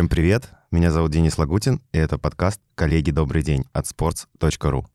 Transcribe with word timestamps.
Всем 0.00 0.08
привет, 0.08 0.48
меня 0.70 0.90
зовут 0.90 1.10
Денис 1.10 1.36
Лагутин, 1.36 1.82
и 1.92 1.98
это 1.98 2.16
подкаст 2.16 2.58
«Коллеги, 2.74 3.10
добрый 3.10 3.42
день» 3.42 3.66
от 3.74 3.84
sports.ru. 3.84 4.86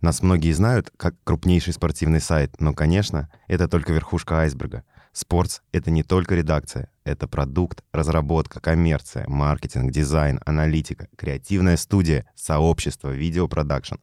Нас 0.00 0.22
многие 0.22 0.52
знают 0.52 0.92
как 0.96 1.16
крупнейший 1.24 1.72
спортивный 1.72 2.20
сайт, 2.20 2.54
но, 2.60 2.72
конечно, 2.72 3.28
это 3.48 3.66
только 3.66 3.92
верхушка 3.92 4.38
айсберга. 4.38 4.84
Спортс— 5.12 5.62
это 5.72 5.90
не 5.90 6.04
только 6.04 6.36
редакция, 6.36 6.92
это 7.02 7.26
продукт, 7.26 7.82
разработка, 7.90 8.60
коммерция, 8.60 9.26
маркетинг, 9.26 9.90
дизайн, 9.90 10.38
аналитика, 10.46 11.08
креативная 11.16 11.76
студия, 11.76 12.24
сообщество, 12.36 13.08
видеопродакшн. 13.10 13.96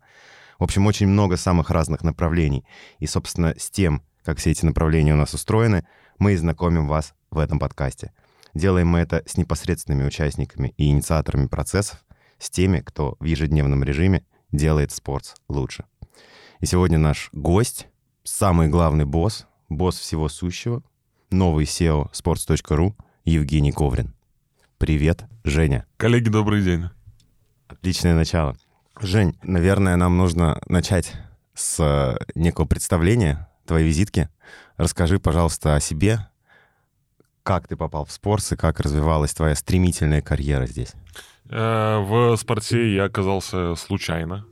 В 0.60 0.64
общем, 0.66 0.86
очень 0.88 1.08
много 1.08 1.38
самых 1.38 1.70
разных 1.70 2.04
направлений. 2.04 2.66
И, 3.00 3.08
собственно, 3.08 3.56
с 3.58 3.70
тем, 3.70 4.02
как 4.26 4.40
все 4.40 4.52
эти 4.52 4.66
направления 4.66 5.14
у 5.14 5.18
нас 5.18 5.34
устроены, 5.34 5.86
мы 6.20 6.34
и 6.34 6.36
знакомим 6.36 6.90
вас 6.90 7.14
в 7.32 7.38
этом 7.38 7.60
подкасте. 7.60 8.12
Делаем 8.54 8.88
мы 8.88 9.00
это 9.00 9.24
с 9.26 9.38
непосредственными 9.38 10.06
участниками 10.06 10.74
и 10.78 10.90
инициаторами 10.90 11.48
процессов, 11.48 12.06
с 12.38 12.50
теми, 12.50 12.80
кто 12.80 13.16
в 13.20 13.24
ежедневном 13.24 13.84
режиме 13.84 14.26
делает 14.52 14.92
спорт 14.92 15.36
лучше. 15.50 15.86
И 16.60 16.66
сегодня 16.66 16.98
наш 16.98 17.30
гость, 17.32 17.88
самый 18.24 18.68
главный 18.68 19.06
босс, 19.06 19.48
босс 19.70 19.98
всего 19.98 20.30
сущего, 20.30 20.84
новый 21.32 21.66
SEO 21.66 22.12
sports.ru 22.12 22.94
Евгений 23.26 23.72
Коврин. 23.72 24.14
Привет, 24.78 25.26
Женя. 25.44 25.86
Коллеги, 25.98 26.30
добрый 26.30 26.64
день. 26.64 26.90
Отличное 27.68 28.16
начало. 28.16 28.56
Жень, 29.02 29.36
наверное, 29.42 29.96
нам 29.96 30.18
нужно 30.18 30.62
начать 30.68 31.14
с 31.56 31.80
э, 31.80 32.18
некого 32.36 32.66
представления 32.66 33.50
твоей 33.66 33.88
визитки. 33.88 34.30
Расскажи, 34.78 35.20
пожалуйста, 35.20 35.76
о 35.76 35.80
себе, 35.80 36.28
как 37.44 37.68
ты 37.68 37.76
попал 37.76 38.06
в 38.06 38.12
спорт 38.12 38.50
и 38.52 38.56
как 38.56 38.80
развивалась 38.80 39.34
твоя 39.34 39.56
стремительная 39.56 40.22
карьера 40.22 40.66
здесь. 40.66 40.94
Э, 41.50 42.00
в 42.00 42.36
спорте 42.38 42.96
я 42.96 43.06
оказался 43.06 43.76
случайно. 43.76 44.46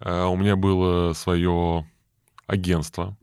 Э, 0.00 0.24
у 0.24 0.36
меня 0.36 0.56
было 0.56 1.12
свое 1.12 1.86
агентство, 2.46 3.16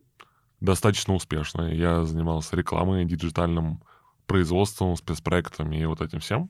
достаточно 0.61 1.13
успешное. 1.13 1.73
Я 1.73 2.03
занимался 2.05 2.55
рекламой, 2.55 3.05
диджитальным 3.05 3.81
производством, 4.27 4.95
спецпроектами 4.95 5.77
и 5.77 5.85
вот 5.85 6.01
этим 6.01 6.19
всем. 6.19 6.49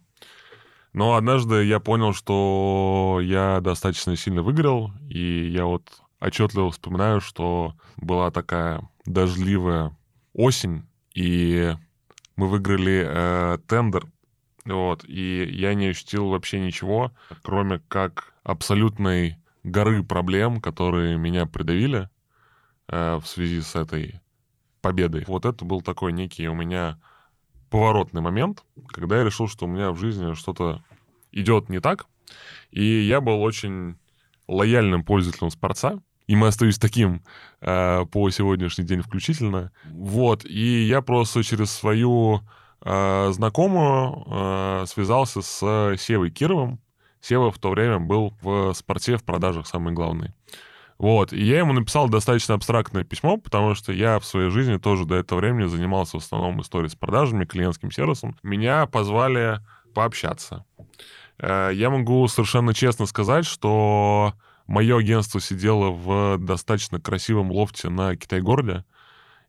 Но 0.93 1.15
однажды 1.15 1.63
я 1.65 1.79
понял, 1.79 2.13
что 2.13 3.19
я 3.21 3.59
достаточно 3.59 4.15
сильно 4.15 4.41
выиграл, 4.43 4.91
и 5.09 5.49
я 5.49 5.65
вот 5.65 6.01
отчетливо 6.21 6.71
вспоминаю, 6.71 7.19
что 7.19 7.75
была 7.97 8.31
такая 8.31 8.87
дождливая 9.05 9.95
осень, 10.33 10.87
и 11.13 11.75
мы 12.35 12.47
выиграли 12.47 13.05
э, 13.07 13.57
тендер, 13.67 14.05
вот, 14.65 15.05
и 15.05 15.45
я 15.51 15.73
не 15.73 15.87
ощутил 15.87 16.29
вообще 16.29 16.59
ничего, 16.59 17.11
кроме 17.43 17.79
как 17.87 18.33
абсолютной 18.43 19.37
горы 19.63 20.03
проблем, 20.03 20.59
которые 20.59 21.17
меня 21.17 21.45
придавили 21.45 22.09
э, 22.87 23.15
в 23.17 23.25
связи 23.27 23.61
с 23.61 23.75
этой 23.75 24.21
победой. 24.81 25.23
Вот 25.27 25.45
это 25.45 25.65
был 25.65 25.81
такой 25.81 26.13
некий 26.13 26.47
у 26.47 26.53
меня 26.53 26.99
поворотный 27.69 28.21
момент, 28.21 28.63
когда 28.87 29.17
я 29.17 29.23
решил, 29.23 29.47
что 29.47 29.65
у 29.65 29.67
меня 29.67 29.91
в 29.91 29.97
жизни 29.97 30.33
что-то 30.33 30.83
идет 31.31 31.69
не 31.69 31.79
так. 31.79 32.05
И 32.71 32.83
я 32.83 33.21
был 33.21 33.41
очень 33.41 33.97
лояльным 34.47 35.03
пользователем 35.03 35.49
спорца. 35.49 36.01
И 36.27 36.35
мы 36.35 36.47
остаюсь 36.47 36.77
таким 36.77 37.21
э, 37.61 38.05
по 38.11 38.29
сегодняшний 38.29 38.83
день 38.83 39.01
включительно. 39.01 39.71
Вот. 39.85 40.45
И 40.45 40.85
я 40.85 41.01
просто 41.01 41.43
через 41.43 41.71
свою 41.71 42.41
э, 42.81 43.31
знакомую 43.31 44.25
э, 44.27 44.85
связался 44.87 45.41
с 45.41 45.95
Севой 45.97 46.31
Кировым. 46.31 46.79
Сева 47.21 47.51
в 47.51 47.57
то 47.57 47.69
время 47.71 47.99
был 47.99 48.33
в 48.41 48.73
спорте, 48.73 49.17
в 49.17 49.23
продажах 49.23 49.67
самый 49.67 49.93
главный. 49.93 50.33
Вот, 50.97 51.33
и 51.33 51.43
я 51.43 51.57
ему 51.57 51.73
написал 51.73 52.07
достаточно 52.07 52.55
абстрактное 52.55 53.03
письмо, 53.03 53.37
потому 53.37 53.75
что 53.75 53.91
я 53.91 54.17
в 54.19 54.25
своей 54.25 54.49
жизни 54.49 54.77
тоже 54.77 55.05
до 55.05 55.15
этого 55.15 55.39
времени 55.39 55.67
занимался 55.67 56.17
в 56.17 56.23
основном 56.23 56.61
историей 56.61 56.89
с 56.89 56.95
продажами, 56.95 57.43
клиентским 57.43 57.91
сервисом. 57.91 58.37
Меня 58.43 58.85
позвали 58.85 59.59
пообщаться. 59.93 60.65
Э, 61.37 61.71
я 61.73 61.89
могу 61.89 62.27
совершенно 62.27 62.73
честно 62.73 63.05
сказать, 63.07 63.45
что 63.45 64.33
мое 64.67 64.97
агентство 64.97 65.39
сидело 65.39 65.91
в 65.91 66.37
достаточно 66.39 66.99
красивом 66.99 67.51
лофте 67.51 67.89
на 67.89 68.15
Китай-городе, 68.15 68.83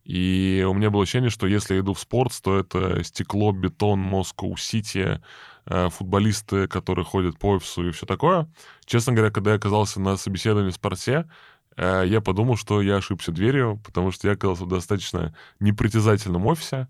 и 0.06 0.65
у 0.69 0.72
меня 0.72 0.91
было 0.91 1.03
ощущение, 1.03 1.31
что 1.31 1.49
если 1.49 1.75
я 1.75 1.81
иду 1.81 1.93
в 1.93 1.99
спорт, 1.99 2.32
то 2.41 2.56
это 2.56 3.03
стекло, 3.03 3.50
бетон, 3.50 3.99
Москва-Сити, 3.99 5.21
э, 5.66 5.88
футболисты, 5.91 6.69
которые 6.69 7.05
ходят 7.05 7.41
по 7.41 7.55
офису 7.56 7.88
и 7.88 7.91
все 7.91 8.06
такое. 8.06 8.49
Честно 8.84 9.15
говоря, 9.15 9.32
когда 9.32 9.50
я 9.50 9.56
оказался 9.56 10.00
на 10.00 10.16
собеседовании 10.16 10.71
в 10.71 10.75
спорте, 10.75 11.28
э, 11.76 12.05
я 12.06 12.21
подумал, 12.21 12.56
что 12.56 12.81
я 12.82 12.99
ошибся 12.99 13.32
дверью, 13.32 13.82
потому 13.84 14.12
что 14.12 14.28
я 14.28 14.34
оказался 14.34 14.65
в 14.65 14.69
достаточно 14.69 15.34
непритязательном 15.59 16.47
офисе. 16.47 16.87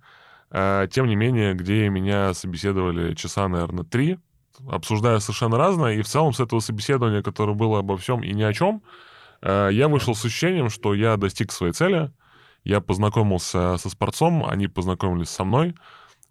Э, 0.50 0.86
тем 0.92 1.06
не 1.06 1.16
менее, 1.16 1.54
где 1.54 1.88
меня 1.88 2.34
собеседовали 2.34 3.14
часа, 3.14 3.48
наверное, 3.48 3.84
три, 3.84 4.18
обсуждая 4.70 5.18
совершенно 5.18 5.58
разное, 5.58 5.94
и 5.94 6.02
в 6.02 6.08
целом 6.08 6.32
с 6.32 6.40
этого 6.40 6.60
собеседования, 6.60 7.22
которое 7.22 7.54
было 7.54 7.80
обо 7.80 7.96
всем 7.96 8.22
и 8.22 8.32
ни 8.32 8.42
о 8.42 8.52
чем, 8.52 8.82
я 9.42 9.88
вышел 9.88 10.14
с 10.14 10.24
ощущением, 10.24 10.70
что 10.70 10.94
я 10.94 11.16
достиг 11.16 11.52
своей 11.52 11.72
цели— 11.72 12.10
я 12.66 12.80
познакомился 12.80 13.76
со 13.76 13.88
спортцом, 13.88 14.44
они 14.44 14.66
познакомились 14.66 15.30
со 15.30 15.44
мной. 15.44 15.76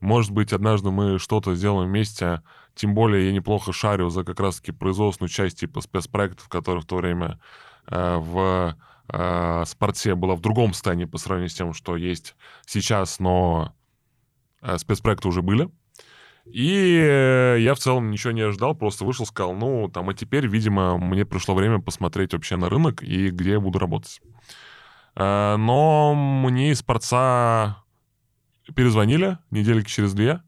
Может 0.02 0.32
быть, 0.32 0.52
однажды 0.52 0.92
мы 0.92 1.18
что-то 1.18 1.56
сделаем 1.56 1.88
вместе. 1.88 2.42
Тем 2.76 2.94
более 2.94 3.28
я 3.28 3.32
неплохо 3.32 3.72
шарю 3.72 4.10
за 4.10 4.26
как 4.26 4.42
раз-таки 4.42 4.74
производственную 4.74 5.30
часть 5.30 5.62
типа 5.62 5.80
спецпроектов, 5.80 6.50
которые 6.50 6.82
в 6.82 6.86
то 6.86 6.98
время 6.98 7.40
э, 7.88 8.18
в 8.18 8.76
э, 9.08 9.64
спорте 9.66 10.16
была 10.16 10.36
в 10.36 10.42
другом 10.42 10.74
состоянии 10.74 11.06
по 11.06 11.18
сравнению 11.18 11.52
с 11.52 11.54
тем, 11.54 11.74
что 11.74 11.96
есть 11.96 12.36
сейчас, 12.66 13.20
но 13.20 13.74
э, 14.62 14.78
спецпроекты 14.78 15.30
уже 15.30 15.42
были. 15.42 15.70
И 16.46 17.58
я 17.60 17.74
в 17.74 17.80
целом 17.80 18.12
ничего 18.12 18.32
не 18.32 18.42
ожидал, 18.42 18.76
просто 18.76 19.04
вышел, 19.04 19.26
сказал, 19.26 19.54
ну, 19.54 19.90
там, 19.90 20.10
а 20.10 20.14
теперь, 20.14 20.48
видимо, 20.48 20.98
мне 20.98 21.26
пришло 21.26 21.56
время 21.56 21.80
посмотреть 21.80 22.34
вообще 22.34 22.56
на 22.56 22.70
рынок 22.70 23.04
и 23.04 23.30
где 23.30 23.54
я 23.54 23.60
буду 23.60 23.80
работать. 23.80 24.22
Э, 25.16 25.56
но 25.58 26.14
мне 26.14 26.72
из 26.72 26.80
спорца 26.80 27.84
перезвонили 28.76 29.38
недельки 29.52 29.90
через 29.90 30.14
две 30.14 30.42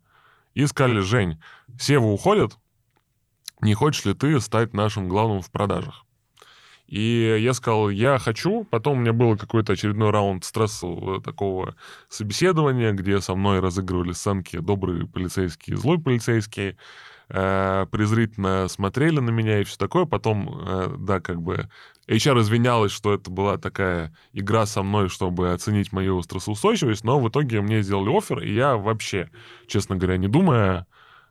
и 0.54 0.66
сказали, 0.66 1.00
Жень, 1.00 1.42
Сева 1.80 2.06
уходит, 2.06 2.58
не 3.62 3.74
хочешь 3.74 4.06
ли 4.06 4.14
ты 4.14 4.40
стать 4.40 4.74
нашим 4.74 5.10
главным 5.10 5.42
в 5.42 5.52
продажах? 5.52 6.07
И 6.88 7.38
я 7.42 7.54
сказал, 7.54 7.90
я 7.90 8.18
хочу. 8.18 8.64
Потом 8.64 8.98
у 8.98 9.02
меня 9.02 9.14
был 9.14 9.38
какой-то 9.38 9.74
очередной 9.74 10.10
раунд 10.12 10.46
стрессового 10.46 11.22
такого 11.22 11.76
собеседования, 12.08 12.94
где 12.94 13.20
со 13.20 13.36
мной 13.36 13.60
разыгрывали 13.60 14.14
сценки 14.14 14.58
добрые 14.58 15.06
полицейские, 15.06 15.76
злой 15.76 16.00
полицейский 16.00 16.78
э, 17.30 17.86
презрительно 17.92 18.68
смотрели 18.70 19.20
на 19.20 19.32
меня 19.32 19.60
и 19.60 19.66
все 19.66 19.78
такое. 19.78 20.06
Потом, 20.06 20.62
э, 20.66 20.96
да, 20.98 21.20
как 21.20 21.42
бы 21.42 21.70
HR 22.08 22.40
извинялась, 22.40 22.94
что 22.94 23.14
это 23.14 23.30
была 23.30 23.58
такая 23.58 24.16
игра 24.32 24.66
со 24.66 24.82
мной, 24.82 25.10
чтобы 25.10 25.52
оценить 25.52 25.92
мою 25.92 26.22
стрессоустойчивость, 26.22 27.04
но 27.04 27.20
в 27.20 27.28
итоге 27.28 27.60
мне 27.60 27.82
сделали 27.82 28.18
офер, 28.18 28.40
и 28.40 28.54
я 28.54 28.78
вообще, 28.78 29.30
честно 29.68 29.98
говоря, 29.98 30.16
не 30.18 30.30
думая, 30.30 30.88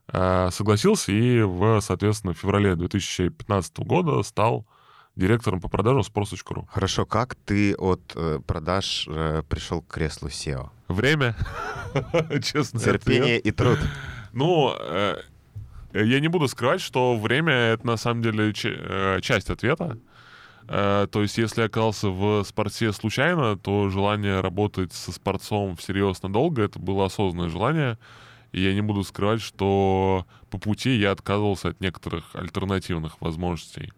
э, 0.08 0.50
согласился 0.52 1.12
и 1.12 1.40
в, 1.40 1.80
соответственно, 1.80 2.34
в 2.34 2.38
феврале 2.38 2.76
2015 2.76 3.78
года 3.78 4.22
стал 4.22 4.66
директором 5.16 5.60
по 5.60 5.68
продажам 5.68 6.02
sports.ru. 6.02 6.66
Хорошо, 6.70 7.06
как 7.06 7.34
ты 7.34 7.74
от 7.74 8.12
э, 8.14 8.40
продаж 8.46 9.08
э, 9.08 9.42
пришел 9.48 9.82
к 9.82 9.88
креслу 9.88 10.28
SEO? 10.28 10.68
Время, 10.88 11.34
честно. 12.42 12.78
Терпение 12.78 13.38
и 13.38 13.50
труд. 13.50 13.78
Ну, 14.32 14.74
э, 14.78 15.16
я 15.92 16.20
не 16.20 16.28
буду 16.28 16.46
скрывать, 16.48 16.82
что 16.82 17.16
время— 17.16 17.52
это 17.54 17.86
на 17.86 17.96
самом 17.96 18.22
деле 18.22 18.52
э, 18.52 19.20
часть 19.22 19.48
ответа. 19.48 19.98
Э, 20.68 21.06
то 21.10 21.22
есть, 21.22 21.38
если 21.38 21.62
я 21.62 21.66
оказался 21.66 22.08
в 22.08 22.44
спорте 22.44 22.92
случайно, 22.92 23.56
то 23.56 23.88
желание 23.88 24.40
работать 24.40 24.92
со 24.92 25.12
спортцом 25.12 25.76
всерьез 25.76 26.22
надолго— 26.22 26.62
это 26.64 26.78
было 26.78 27.06
осознанное 27.06 27.48
желание. 27.48 27.98
И 28.52 28.60
я 28.60 28.74
не 28.74 28.82
буду 28.82 29.02
скрывать, 29.02 29.40
что 29.40 30.26
по 30.50 30.58
пути 30.58 30.96
я 30.96 31.12
отказывался 31.12 31.68
от 31.68 31.80
некоторых 31.80 32.24
альтернативных 32.34 33.20
возможностей 33.20 33.92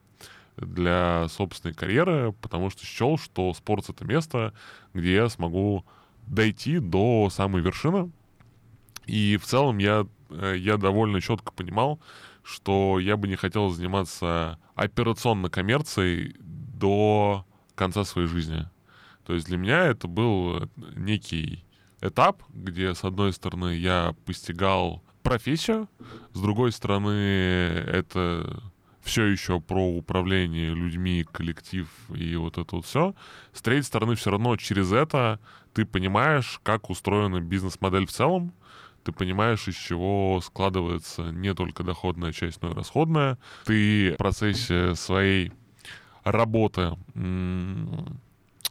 для 0.61 1.27
собственной 1.29 1.75
карьеры, 1.75 2.33
потому 2.41 2.71
что 2.71 2.85
счел, 2.85 3.19
что 3.19 3.53
спорт— 3.55 3.87
это 3.89 4.05
место, 4.05 4.55
где 4.95 5.15
я 5.15 5.29
смогу 5.29 5.85
дойти 6.27 6.79
до 6.79 7.29
самой 7.31 7.63
вершины. 7.63 8.11
И 9.07 9.39
в 9.39 9.47
целом 9.47 9.79
я 9.79 10.07
Э, 10.31 10.55
я 10.57 10.77
довольно 10.77 11.21
четко 11.21 11.53
понимал, 11.53 12.01
что 12.43 12.99
я 12.99 13.17
бы 13.17 13.29
не 13.29 13.37
хотел 13.37 13.71
заниматься 13.71 14.59
операционной 14.75 15.51
коммерцией 15.51 16.37
до 16.41 17.45
конца 17.75 18.05
своей 18.05 18.29
жизни. 18.29 18.69
То 19.27 19.35
есть 19.35 19.47
для 19.47 19.59
меня 19.59 19.85
это 19.85 20.09
был 20.09 20.69
некий 20.97 21.65
этап, 22.01 22.43
где, 22.49 22.95
с 22.95 23.05
одной 23.05 23.33
стороны, 23.33 23.77
я 23.77 24.15
постигал 24.25 25.03
профессию, 25.23 25.89
с 26.33 26.41
другой 26.41 26.73
стороны, 26.73 27.11
это 27.11 28.63
все 29.09 29.25
еще 29.25 29.59
про 29.61 29.83
управление 29.83 30.75
людьми, 30.75 31.25
коллектив 31.33 31.89
и 32.15 32.37
вот 32.37 32.59
это 32.59 32.77
вот 32.77 32.85
все. 32.85 33.15
С 33.53 33.63
третьей 33.63 33.85
стороны, 33.85 34.15
все 34.15 34.31
равно 34.31 34.57
через 34.57 34.93
это 34.93 35.41
ты 35.73 35.87
понимаешь, 35.87 36.61
как 36.63 36.91
устроена 36.91 37.41
бизнес-модель 37.41 38.07
в 38.07 38.13
целом, 38.13 38.53
ты 39.05 39.13
понимаешь, 39.13 39.67
из 39.67 39.77
чего 39.77 40.41
складывается 40.43 41.31
не 41.31 41.55
только 41.55 41.83
доходная 41.83 42.33
часть, 42.33 42.61
но 42.61 42.71
и 42.71 42.75
расходная. 42.75 43.39
Ты 43.65 44.13
в 44.13 44.17
процессе 44.19 44.95
своей 44.95 45.53
работы 46.23 46.93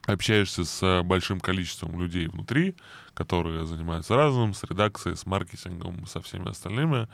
общаешься 0.05 0.63
с 0.63 1.01
большим 1.03 1.39
количеством 1.39 1.99
людей 1.99 2.27
внутри, 2.27 2.75
которые 3.15 3.65
занимаются 3.65 4.15
разным, 4.15 4.53
с 4.53 4.63
редакцией, 4.63 5.15
с 5.15 5.25
маркетингом, 5.25 6.05
со 6.05 6.21
всеми 6.21 6.49
остальными. 6.49 7.07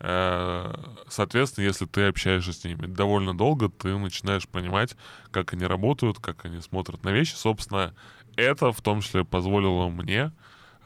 Э, 0.00 0.72
соответственно, 1.08 1.66
если 1.66 1.84
ты 1.84 2.06
общаешься 2.06 2.52
с 2.52 2.64
ними 2.64 2.86
довольно 2.86 3.36
долго, 3.36 3.68
ты 3.68 3.96
начинаешь 3.96 4.48
понимать, 4.48 4.96
как 5.30 5.52
они 5.52 5.66
работают, 5.66 6.18
как 6.18 6.44
они 6.46 6.60
смотрят 6.60 7.04
на 7.04 7.10
вещи. 7.10 7.34
Собственно, 7.34 7.94
это 8.36 8.72
в 8.72 8.80
том 8.80 9.02
числе 9.02 9.24
позволило 9.24 9.88
мне 9.88 10.32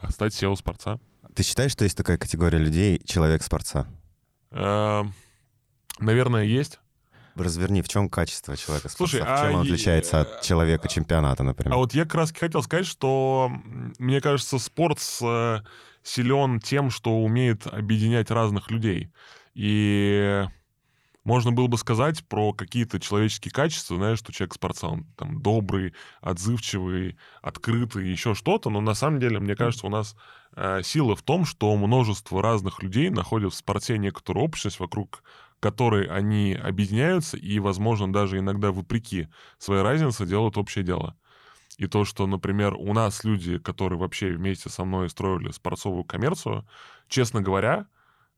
стать 0.09 0.33
SEO-спорца. 0.33 0.99
Ты 1.33 1.43
считаешь, 1.43 1.71
что 1.71 1.85
есть 1.85 1.97
такая 1.97 2.17
категория 2.17 2.57
людей 2.57 3.01
человек-спорца? 3.05 3.87
Э, 4.51 5.03
наверное, 5.99 6.43
есть. 6.43 6.79
Разверни, 7.35 7.81
в 7.81 7.89
чем 7.89 8.07
качество 8.07 8.55
человека 8.55 8.87
Слушай, 8.87 9.21
в 9.21 9.25
чем 9.25 9.27
а 9.27 9.51
он 9.51 9.61
отличается 9.61 10.21
от 10.21 10.41
человека 10.41 10.87
чемпионата, 10.87 11.43
например? 11.43 11.73
А 11.73 11.77
вот 11.77 11.93
я 11.93 12.03
как 12.03 12.15
раз 12.15 12.31
хотел 12.31 12.63
сказать, 12.63 12.85
что 12.85 13.51
мне 13.99 14.21
кажется, 14.21 14.57
спорт 14.57 14.99
э, 15.21 15.59
силен 16.05 16.59
тем, 16.59 16.89
что 16.89 17.23
умеет 17.23 17.67
объединять 17.67 18.31
разных 18.31 18.69
людей. 18.71 19.11
И 19.55 20.45
можно 21.23 21.51
было 21.51 21.65
бы 21.67 21.77
сказать 21.77 22.25
про 22.27 22.53
какие-то 22.53 22.99
человеческие 22.99 23.51
качества, 23.51 23.97
знаешь, 23.97 24.19
что 24.19 24.31
человек 24.31 24.53
спортсмен, 24.53 24.91
он 24.91 25.03
там 25.17 25.41
добрый, 25.41 25.93
отзывчивый, 26.21 27.17
открытый, 27.41 28.07
еще 28.07 28.35
что-то, 28.35 28.69
но 28.69 28.79
на 28.79 28.93
самом 28.93 29.19
деле, 29.19 29.39
мне 29.39 29.55
кажется, 29.55 29.87
у 29.87 29.89
нас 29.89 30.15
э, 30.55 30.81
сила 30.83 31.15
в 31.15 31.23
том, 31.23 31.45
что 31.45 31.75
множество 31.75 32.43
разных 32.43 32.83
людей 32.83 33.09
находят 33.09 33.53
в 33.53 33.57
спорте 33.57 33.97
некоторую 33.97 34.45
общность, 34.45 34.79
вокруг 34.79 35.23
которой 35.59 36.05
они 36.05 36.53
объединяются 36.53 37.37
и, 37.37 37.57
возможно, 37.57 38.13
даже 38.13 38.37
иногда 38.37 38.71
вопреки 38.71 39.27
своей 39.57 39.81
разнице 39.81 40.27
делают 40.27 40.57
общее 40.57 40.83
дело. 40.83 41.17
И 41.77 41.87
то, 41.87 42.05
что, 42.05 42.25
например, 42.27 42.75
у 42.75 42.93
нас 42.93 43.23
люди, 43.23 43.57
которые 43.57 43.99
вообще 43.99 44.31
вместе 44.31 44.69
со 44.69 44.85
мной 44.85 45.09
строили 45.09 45.51
спортсовую 45.51 46.03
коммерцию, 46.03 46.65
честно 47.07 47.41
говоря, 47.41 47.87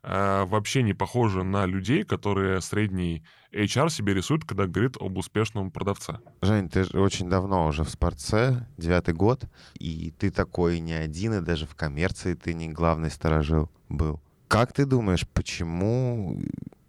э, 0.04 0.45
вообще 0.45 0.81
не 0.81 0.94
похожи 0.94 1.44
на 1.44 1.66
людей, 1.66 2.04
которые 2.04 2.62
средний 2.62 3.24
HR 3.51 3.89
себе 3.89 4.13
рисуют, 4.13 4.44
когда 4.44 4.66
говорит 4.66 4.98
об 5.00 5.18
успешном 5.18 5.72
продавце. 5.72 6.19
Жень, 6.42 6.69
ты 6.69 6.84
же 6.84 7.00
очень 7.00 7.30
давно 7.30 7.68
уже 7.68 7.84
в 7.84 7.89
спортце, 7.89 8.68
девятый 8.78 9.13
год, 9.13 9.45
и 9.80 10.12
ты 10.18 10.31
такой 10.31 10.80
не 10.80 10.94
один, 10.94 11.33
и 11.33 11.42
даже 11.42 11.68
в 11.68 11.75
коммерции 11.75 12.33
ты 12.33 12.54
не 12.54 12.69
главный 12.69 13.12
сторожил 13.12 13.69
был. 13.90 14.19
Как 14.48 14.74
ты 14.74 14.86
думаешь, 14.86 15.28
почему 15.28 16.40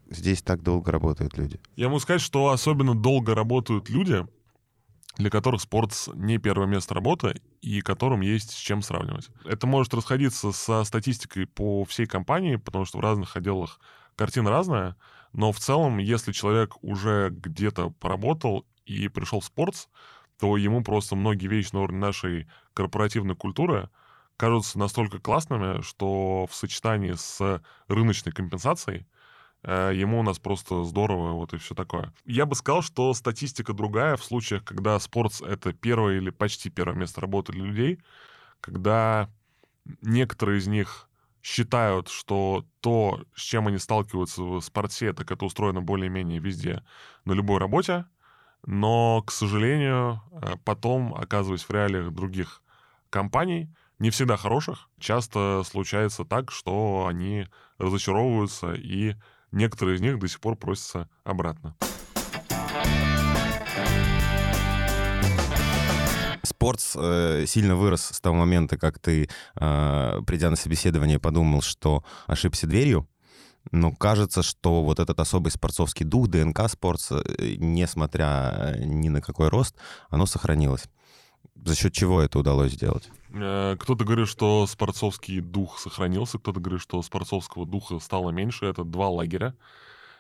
здесь 0.09 0.43
так 0.43 0.63
долго 0.63 0.93
работают 0.93 1.37
люди? 1.37 1.61
Я 1.77 1.89
могу 1.89 2.01
сказать, 2.01 2.23
что 2.23 2.51
особенно 2.51 2.95
долго 2.95 3.35
работают 3.35 3.91
люди, 3.91 4.27
для 5.19 5.31
которых 5.31 5.61
спорт 5.61 5.93
не 6.15 6.39
первое 6.39 6.67
место 6.67 6.95
работы 6.95 7.43
и 7.61 7.81
которым 7.81 8.21
есть 8.21 8.53
с 8.53 8.57
чем 8.57 8.83
сравнивать. 8.83 9.29
Это 9.45 9.67
может 9.67 9.93
расходиться 9.93 10.53
со 10.53 10.85
статистикой 10.85 11.47
по 11.47 11.85
всей 11.85 12.07
компании, 12.07 12.57
потому 12.57 12.85
что 12.85 12.99
в 12.99 13.01
разных 13.01 13.37
отделах 13.37 13.81
картина 14.17 14.51
разная, 14.51 14.97
но 15.33 15.53
в 15.53 15.59
целом, 15.59 15.99
если 15.99 16.33
человек 16.33 16.77
уже 16.83 17.31
где-то 17.31 17.91
поработал 17.91 18.65
и 18.87 19.09
пришел 19.09 19.41
в 19.41 19.45
спорт, 19.45 19.89
то 20.39 20.57
ему 20.57 20.85
просто 20.85 21.17
многие 21.17 21.49
вещи 21.49 21.71
на 21.73 21.81
уровне 21.81 21.99
нашей 21.99 22.49
корпоративной 22.73 23.35
культуры 23.35 23.91
кажутся 24.37 24.79
настолько 24.79 25.19
классными, 25.19 25.83
что 25.83 26.47
в 26.49 26.55
сочетании 26.55 27.15
с 27.15 27.61
рыночной 27.89 28.33
компенсацией 28.33 29.07
ему 29.65 30.21
у 30.21 30.23
нас 30.23 30.39
просто 30.39 30.85
здорово, 30.85 31.33
вот 31.33 31.53
и 31.53 31.59
все 31.59 31.75
такое. 31.75 32.13
Я 32.25 32.47
бы 32.47 32.55
сказал, 32.55 32.83
что 32.83 33.13
статистика 33.15 33.73
другая 33.73 34.17
в 34.17 34.25
случаях, 34.25 34.65
когда 34.65 34.99
спорт— 35.01 35.41
это 35.47 35.73
первое 35.73 36.19
или 36.19 36.31
почти 36.31 36.71
первое 36.71 36.97
место 36.97 37.21
работы 37.21 37.53
для 37.53 37.65
людей, 37.65 37.99
когда 38.61 39.29
некоторые 40.03 40.59
из 40.59 40.67
них 40.67 41.09
считают, 41.43 42.09
что 42.09 42.65
то, 42.81 43.23
с 43.35 43.41
чем 43.41 43.69
они 43.69 43.79
сталкиваются 43.79 44.43
в 44.43 44.61
спорте, 44.61 45.13
так 45.13 45.31
это 45.31 45.45
устроено 45.45 45.81
более-менее 45.81 46.41
везде, 46.41 46.85
на 47.25 47.33
любой 47.33 47.59
работе, 47.59 48.07
но, 48.67 49.23
к 49.23 49.31
сожалению, 49.31 50.21
э, 50.31 50.57
потом, 50.65 51.15
оказываясь 51.15 51.63
в 51.63 51.71
реалиях 51.71 52.13
других 52.13 52.63
компаний, 53.09 53.71
не 53.99 54.11
всегда 54.11 54.37
хороших, 54.37 54.89
часто 54.99 55.63
случается 55.65 56.25
так, 56.25 56.51
что 56.51 57.07
они 57.09 57.47
разочаровываются 57.79 58.75
и 58.75 59.15
Некоторые 59.53 59.97
из 59.97 60.01
них 60.01 60.19
до 60.19 60.29
сих 60.29 60.41
пор 60.41 60.57
просятся 60.57 61.09
обратно. 61.25 61.75
Спорт 66.43 66.81
э, 66.97 67.45
сильно 67.47 67.77
вырос 67.77 68.03
с 68.13 68.21
того 68.21 68.37
момента, 68.37 68.77
как 68.77 68.99
ты, 68.99 69.29
э, 69.55 70.21
придя 70.27 70.51
на 70.51 70.57
собеседование, 70.57 71.19
подумал, 71.19 71.63
что 71.63 72.05
ошибся 72.27 72.67
дверью. 72.67 73.09
Но 73.71 73.93
кажется, 73.93 74.43
что 74.43 74.83
вот 74.83 74.99
этот 74.99 75.21
особый 75.21 75.51
спортсовский 75.51 76.05
дух, 76.05 76.29
ДНК 76.29 76.69
спортс, 76.69 77.13
э, 77.13 77.57
несмотря 77.59 78.75
ни 78.79 79.09
на 79.09 79.21
какой 79.21 79.49
рост, 79.49 79.77
оно 80.09 80.27
сохранилось. 80.27 80.89
За 81.65 81.75
счет 81.75 81.93
чего 81.93 82.21
это 82.21 82.39
удалось 82.39 82.73
сделать? 82.73 83.11
Э, 83.31 83.77
кто-то 83.79 84.05
говорит, 84.05 84.29
что 84.29 84.67
спортсовский 84.67 85.41
дух 85.41 85.79
сохранился, 85.79 86.39
кто-то 86.39 86.61
говорит, 86.61 86.81
что 86.81 87.03
спортсовского 87.03 87.67
духа 87.67 87.99
стало 87.99 88.31
меньше. 88.31 88.67
Это 88.67 88.85
два 88.85 89.09
лагеря. 89.09 89.55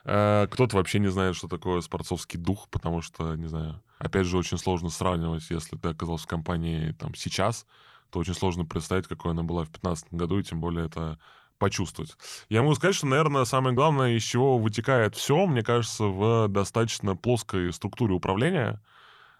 Э, 0.04 0.46
кто-то 0.50 0.76
вообще 0.76 0.98
не 0.98 1.10
знает, 1.10 1.36
что 1.36 1.48
такое 1.48 1.80
спортсовский 1.80 2.38
дух, 2.38 2.68
потому 2.70 3.02
что, 3.02 3.34
не 3.34 3.46
знаю, 3.46 3.82
опять 3.98 4.26
же, 4.26 4.36
очень 4.36 4.58
сложно 4.58 4.90
сравнивать, 4.90 5.48
если 5.50 5.76
ты 5.76 5.88
оказался 5.88 6.24
в 6.24 6.28
компании 6.28 6.92
там 6.92 7.14
сейчас, 7.14 7.66
то 8.10 8.18
очень 8.18 8.34
сложно 8.34 8.64
представить, 8.64 9.06
какой 9.06 9.32
она 9.32 9.42
была 9.42 9.62
в 9.62 9.66
2015 9.66 10.14
году, 10.14 10.38
и 10.38 10.42
тем 10.42 10.60
более 10.60 10.86
это 10.86 11.18
почувствовать. 11.58 12.16
Я 12.48 12.62
могу 12.62 12.74
сказать, 12.74 12.94
что, 12.94 13.06
наверное, 13.06 13.44
самое 13.44 13.74
главное, 13.74 14.12
из 14.12 14.22
чего 14.22 14.58
вытекает 14.58 15.16
все, 15.16 15.46
мне 15.46 15.62
кажется, 15.62 16.04
в 16.04 16.48
достаточно 16.48 17.16
плоской 17.16 17.72
структуре 17.72 18.14
управления, 18.14 18.80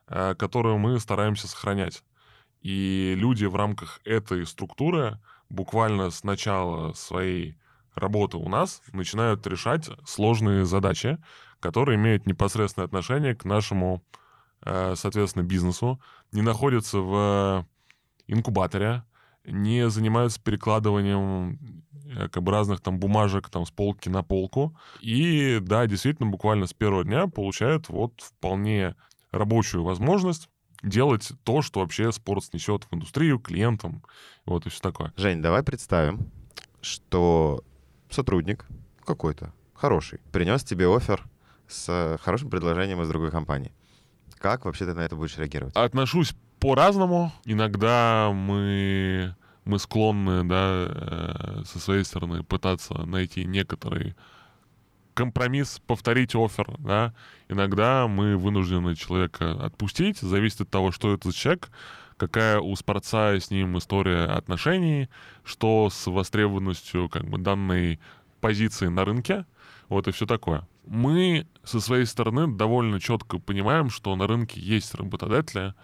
которую 0.09 0.79
мы 0.79 0.99
стараемся 1.01 1.49
сохранять. 1.49 2.03
И 2.63 3.15
люди 3.17 3.45
в 3.45 3.57
рамках 3.57 4.01
этой 4.05 4.47
структуры 4.47 5.19
буквально 5.49 6.11
с 6.11 6.25
начала 6.25 6.93
своей 6.93 7.57
работы 7.95 8.37
у 8.37 8.49
нас 8.49 8.83
начинают 8.93 9.47
решать 9.47 9.89
сложные 10.07 10.65
задачи, 10.65 11.19
которые 11.61 11.97
имеют 11.97 12.27
непосредственное 12.27 12.87
отношение 12.87 13.35
к 13.35 13.45
нашему, 13.45 14.03
э, 14.63 14.95
соответственно, 14.97 15.43
бизнесу, 15.43 16.01
не 16.33 16.43
находятся 16.43 16.99
в 16.99 17.67
инкубаторе, 18.27 19.05
не 19.45 19.89
занимаются 19.89 20.41
перекладыванием 20.41 21.59
э, 22.05 22.29
как 22.29 22.43
бы 22.43 22.53
разных 22.53 22.81
там 22.81 22.99
бумажек 22.99 23.49
там 23.49 23.67
с 23.67 23.71
полки 23.71 24.09
на 24.09 24.23
полку. 24.23 24.77
И 25.01 25.59
да, 25.61 25.87
действительно, 25.87 26.29
буквально 26.29 26.67
с 26.67 26.75
первого 26.75 27.05
дня 27.05 27.27
получают 27.27 27.89
вот 27.89 28.21
вполне 28.21 28.95
рабочую 29.31 29.85
возможность 29.85 30.49
делать 30.83 31.33
то, 31.45 31.63
что 31.63 31.81
вообще 31.81 32.13
спорт 32.13 32.45
снесет 32.45 32.85
в 32.85 32.95
индустрию, 32.95 33.39
клиентам, 33.39 34.03
вот 34.47 34.67
и 34.67 34.71
все 34.71 34.81
такое. 34.81 35.13
Жень, 35.17 35.43
давай 35.43 35.63
представим, 35.63 36.31
что 36.81 37.65
сотрудник 38.11 38.67
какой-то, 39.05 39.53
хороший, 39.75 40.21
принес 40.33 40.63
тебе 40.65 40.95
офер 40.95 41.25
с 41.67 42.19
хорошим 42.23 42.51
предложением 42.51 43.03
из 43.03 43.09
другой 43.09 43.31
компании. 43.31 43.73
Как 44.39 44.65
вообще 44.65 44.87
ты 44.87 44.95
на 44.95 45.01
это 45.01 45.17
будешь 45.17 45.37
реагировать? 45.37 45.75
Отношусь 45.77 46.35
по-разному. 46.61 47.33
Иногда 47.45 48.31
мы, 48.33 49.35
мы 49.65 49.79
склонны, 49.79 50.45
да, 50.45 50.87
э, 50.89 51.63
со 51.67 51.79
своей 51.79 52.05
стороны 52.05 52.43
пытаться 52.45 52.95
найти 53.05 53.45
некоторые 53.45 54.17
компромисс, 55.19 55.83
повторить 55.85 56.37
офер, 56.37 56.77
да. 56.79 57.13
Иногда 57.49 58.07
мы 58.07 58.37
вынуждены 58.37 58.95
человека 58.95 59.51
отпустить, 59.65 60.19
зависит 60.19 60.61
от 60.61 60.71
того, 60.71 60.93
что 60.93 61.13
это 61.13 61.31
за 61.31 61.35
человек, 61.37 61.71
какая 62.17 62.61
у 62.61 62.77
спорца 62.77 63.35
с 63.35 63.51
ним 63.51 63.77
история 63.79 64.27
отношений, 64.27 65.09
что 65.43 65.91
с 65.91 66.07
востребованностью 66.07 67.09
как 67.09 67.29
бы 67.29 67.39
данной 67.39 67.99
позиции 68.41 68.87
на 68.87 69.05
рынке, 69.05 69.45
вот 69.89 70.07
и 70.07 70.13
все 70.13 70.25
такое. 70.25 70.69
Мы 70.87 71.49
со 71.65 71.81
своей 71.81 72.07
стороны 72.07 72.47
довольно 72.47 73.01
четко 73.01 73.41
понимаем, 73.41 73.91
что 73.91 74.15
на 74.15 74.29
рынке 74.29 74.61
есть 74.61 74.95
работодатели, 74.95 75.75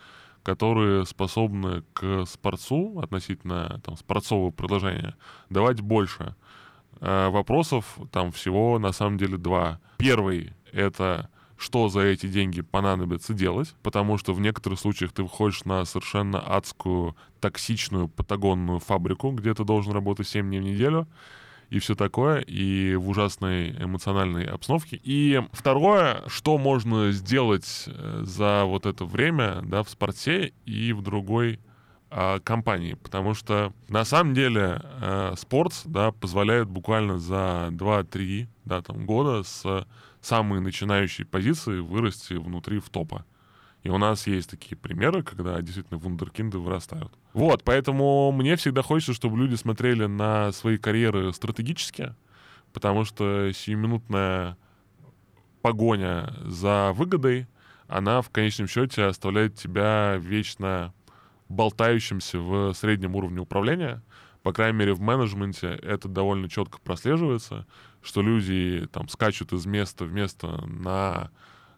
которые 0.45 1.07
способны 1.07 1.83
к 1.93 2.25
спорцу 2.27 3.01
относительно 3.01 3.81
там, 3.85 3.97
спортсового 3.97 4.53
предложения 4.53 5.17
давать 5.51 5.81
больше. 5.81 6.37
Э, 7.01 7.29
вопросов 7.29 7.99
там 8.13 8.33
всего 8.33 8.79
на 8.79 8.93
самом 8.93 9.19
деле 9.19 9.37
два. 9.37 9.81
Первый— 9.99 10.53
это 10.73 11.29
что 11.57 11.89
за 11.89 12.01
эти 12.01 12.27
деньги 12.27 12.61
понадобится 12.61 13.33
делать, 13.33 13.75
потому 13.83 14.19
что 14.19 14.35
в 14.35 14.41
некоторых 14.41 14.79
случаях 14.79 15.13
ты 15.13 15.23
выходишь 15.23 15.65
на 15.65 15.85
совершенно 15.85 16.41
адскую, 16.41 17.17
токсичную 17.41 18.09
патагонную 18.09 18.81
фабрику, 18.81 19.31
где 19.31 19.55
ты 19.55 19.65
должен 19.65 19.93
работать 19.93 20.29
7 20.29 20.47
дней 20.47 20.61
в 20.61 20.65
неделю, 20.65 21.09
и 21.71 21.79
все 21.79 21.95
такое, 21.95 22.41
и 22.41 22.95
в 22.97 23.09
ужасной 23.09 23.71
эмоциональной 23.71 24.45
обстановке. 24.45 25.01
И 25.03 25.41
второе, 25.53 26.23
что 26.27 26.59
можно 26.59 27.11
сделать 27.13 27.85
э, 27.87 28.23
за 28.25 28.65
вот 28.65 28.87
это 28.87 29.05
время, 29.05 29.61
да, 29.63 29.83
в 29.83 29.91
спорте 29.91 30.53
и 30.67 30.93
в 30.93 31.03
другой 31.03 31.61
э, 32.11 32.41
компании, 32.41 32.95
потому 32.95 33.35
что 33.35 33.73
на 33.89 34.05
самом 34.05 34.35
деле 34.35 34.81
э, 35.01 35.35
да, 35.85 36.13
позволяет 36.13 36.69
буквально 36.69 37.19
за 37.19 37.69
2-3, 37.73 38.47
да, 38.65 38.83
там, 38.83 39.07
года 39.07 39.43
с 39.43 39.87
самой 40.21 40.61
начинающей 40.61 41.25
позиции 41.25 41.79
вырасти 41.79 42.35
внутри 42.35 42.79
в 42.79 42.89
топа. 42.89 43.25
И 43.83 43.91
у 43.91 43.99
нас 43.99 44.27
есть 44.27 44.49
такие 44.49 44.77
примеры, 44.77 45.23
когда 45.23 45.61
действительно 45.61 45.99
вундеркинды 45.99 46.59
вырастают. 46.59 47.13
Вот, 47.35 47.63
поэтому 47.65 48.33
мне 48.33 48.57
всегда 48.57 48.81
хочется, 48.81 49.13
чтобы 49.13 49.37
люди 49.37 49.57
смотрели 49.57 50.07
на 50.07 50.53
свои 50.53 50.79
карьеры 50.79 51.33
стратегически, 51.35 52.15
потому 52.73 53.05
что 53.05 53.53
сиюминутная 53.53 54.57
погоня 55.61 56.33
за 56.45 56.93
выгодой, 56.95 57.47
она 57.87 58.23
в 58.23 58.31
конечном 58.31 58.69
счете 58.69 59.05
оставляет 59.05 59.57
тебя 59.57 60.17
вечно 60.17 60.95
болтающимся 61.55 62.39
в 62.39 62.75
среднем 62.75 63.15
уровне 63.17 63.41
управления. 63.41 64.03
По 64.43 64.53
крайней 64.53 64.79
мере, 64.79 64.93
в 64.93 65.01
менеджменте 65.01 65.69
это 65.69 66.09
довольно 66.09 66.51
четко 66.51 66.79
прослеживается, 66.81 67.67
что 68.03 68.21
люди 68.21 68.87
там 68.93 69.09
скачут 69.09 69.53
из 69.53 69.65
места 69.65 70.05
в 70.05 70.13
место 70.13 70.67
на, 70.67 71.31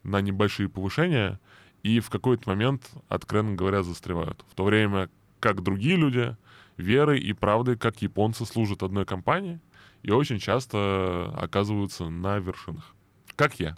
на 0.02 0.20
небольшие 0.20 0.68
повышения 0.68 1.38
и 1.82 2.00
в 2.00 2.10
какой-то 2.10 2.48
момент, 2.48 2.90
откровенно 3.08 3.54
говоря, 3.54 3.84
застревают. 3.84 4.44
В 4.50 4.56
то 4.56 4.64
время 4.64 5.08
как 5.38 5.62
другие 5.62 5.96
люди 5.96 6.36
верой 6.76 7.20
и 7.20 7.32
правдой, 7.32 7.76
как 7.76 8.02
японцы, 8.02 8.44
служат 8.44 8.82
одной 8.82 9.04
компании 9.04 9.60
и 10.02 10.10
очень 10.10 10.38
часто 10.38 11.32
оказываются 11.36 12.08
на 12.08 12.38
вершинах. 12.38 12.94
Как 13.36 13.60
я. 13.60 13.74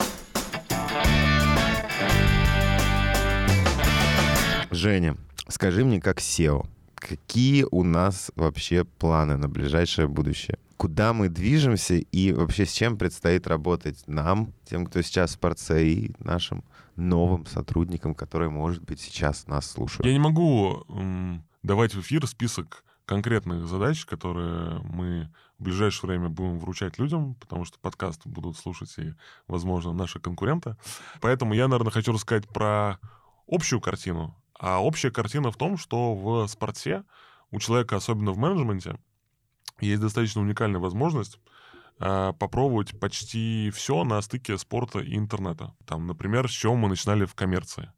Женя, 4.70 5.16
скажи 5.48 5.84
мне, 5.84 6.00
как 6.00 6.18
SEO, 6.18 6.66
какие 6.94 7.66
у 7.70 7.82
нас 7.84 8.30
вообще 8.36 8.84
планы 8.84 9.36
на 9.36 9.48
ближайшее 9.48 10.08
будущее? 10.08 10.58
Куда 10.76 11.12
мы 11.12 11.28
движемся 11.28 11.94
и 11.94 12.32
вообще 12.32 12.64
с 12.64 12.72
чем 12.72 12.96
предстоит 12.96 13.46
работать 13.48 14.04
нам, 14.06 14.52
тем, 14.64 14.86
кто 14.86 15.02
сейчас 15.02 15.30
в 15.30 15.34
спорце, 15.34 15.88
и 15.88 16.14
нашим 16.20 16.62
новым 16.94 17.46
сотрудникам, 17.46 18.14
которые, 18.14 18.48
может 18.48 18.84
быть, 18.84 19.00
сейчас 19.00 19.48
нас 19.48 19.68
слушают? 19.68 20.06
Я 20.06 20.12
не 20.12 20.20
могу 20.20 20.86
давать 21.62 21.94
в 21.94 22.00
эфир 22.00 22.26
список 22.28 22.84
конкретных 23.06 23.66
задач, 23.66 24.04
которые 24.04 24.80
мы 24.84 25.32
в 25.58 25.64
ближайшее 25.64 26.08
время 26.08 26.28
будем 26.28 26.58
вручать 26.58 26.98
людям, 26.98 27.34
потому 27.34 27.64
что 27.64 27.78
подкаст 27.80 28.20
будут 28.24 28.56
слушать 28.56 28.94
и, 28.98 29.14
возможно, 29.48 29.92
наши 29.92 30.20
конкуренты. 30.20 30.76
Поэтому 31.20 31.54
я, 31.54 31.66
наверное, 31.66 31.90
хочу 31.90 32.12
рассказать 32.12 32.46
про 32.46 32.98
общую 33.48 33.80
картину. 33.80 34.36
А 34.58 34.82
общая 34.82 35.10
картина 35.10 35.50
в 35.50 35.56
том, 35.56 35.78
что 35.78 36.14
в 36.14 36.46
спорте 36.48 37.04
у 37.50 37.60
человека, 37.60 37.96
особенно 37.96 38.32
в 38.32 38.38
менеджменте, 38.38 38.98
есть 39.80 40.00
достаточно 40.00 40.40
уникальная 40.42 40.80
возможность 40.80 41.38
э, 42.00 42.32
попробовать 42.38 42.98
почти 42.98 43.70
все 43.74 44.04
на 44.04 44.20
стыке 44.20 44.58
спорта 44.58 44.98
и 44.98 45.16
интернета. 45.16 45.74
Там, 45.86 46.06
например, 46.06 46.48
с 46.48 46.52
чего 46.52 46.74
мы 46.74 46.88
начинали 46.88 47.24
в 47.24 47.34
коммерции. 47.34 47.92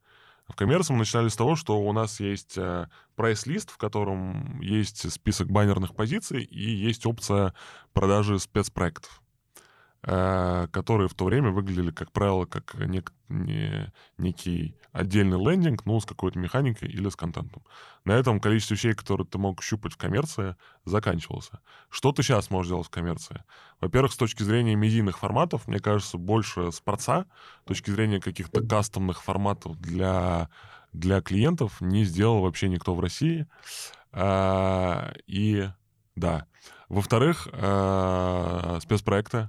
В 0.47 0.55
коммерции 0.55 0.93
мы 0.93 1.01
начинали 1.01 1.29
с 1.29 1.37
того, 1.37 1.57
что 1.57 1.81
у 1.81 1.93
нас 1.93 2.21
есть 2.21 2.59
э, 2.59 2.89
прайс-лист, 3.15 3.71
в 3.71 3.79
котором 3.79 4.61
есть 4.61 5.11
список 5.11 5.49
баннерных 5.49 5.95
позиций 5.95 6.43
и 6.43 6.71
есть 6.71 7.07
опция 7.07 7.55
продажи 7.93 8.39
спецпроектов. 8.39 9.23
Э, 10.03 10.67
которые 10.73 11.09
в 11.09 11.15
то 11.15 11.27
время 11.27 11.51
выглядели, 11.51 11.91
как 11.91 12.11
правило, 12.11 12.47
как 12.47 12.75
нек, 12.75 13.13
не, 13.29 13.93
некий 14.17 14.75
отдельный 14.93 15.39
лендинг, 15.39 15.85
ну, 15.87 16.01
с 16.01 16.05
какой-то 16.05 16.39
механикой 16.39 16.89
или 16.89 17.09
с 17.09 17.17
контентом. 17.17 17.63
На 18.05 18.13
этом 18.13 18.41
количество 18.41 18.75
вещей, 18.75 18.95
которые 18.95 19.27
ты 19.27 19.39
мог 19.39 19.63
щупать 19.63 19.93
в 19.93 19.97
коммерции, 19.97 20.57
заканчивался. 20.85 21.61
Что 21.89 22.13
ты 22.13 22.23
сейчас 22.23 22.51
можешь 22.51 22.71
делать 22.71 22.87
в 22.87 22.91
коммерции? 22.91 23.45
Во-первых, 23.81 24.13
с 24.13 24.17
точки 24.17 24.43
зрения 24.43 24.75
медийных 24.75 25.19
форматов, 25.19 25.69
мне 25.69 25.79
кажется, 25.79 26.19
больше 26.19 26.73
спорца, 26.73 27.27
с 27.65 27.69
точки 27.69 27.91
зрения 27.91 28.21
каких-то 28.21 28.67
кастомных 28.67 29.23
форматов 29.23 29.79
для, 29.79 30.49
для 30.93 31.21
клиентов 31.21 31.81
не 31.81 32.05
сделал 32.05 32.41
вообще 32.43 32.69
никто 32.69 32.95
в 32.95 33.01
России. 33.01 33.47
А, 34.13 35.13
и 35.27 35.69
да. 36.17 36.47
Во-вторых, 36.89 37.49
а, 37.53 38.79
спецпроекты 38.83 39.49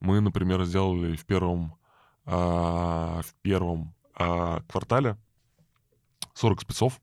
мы, 0.00 0.20
например, 0.20 0.64
сделали 0.64 1.16
в 1.16 1.24
первом, 1.24 1.76
а, 2.26 3.22
в 3.22 3.34
первом 3.42 3.94
квартале 4.68 5.16
40 6.34 6.62
спецов. 6.62 7.00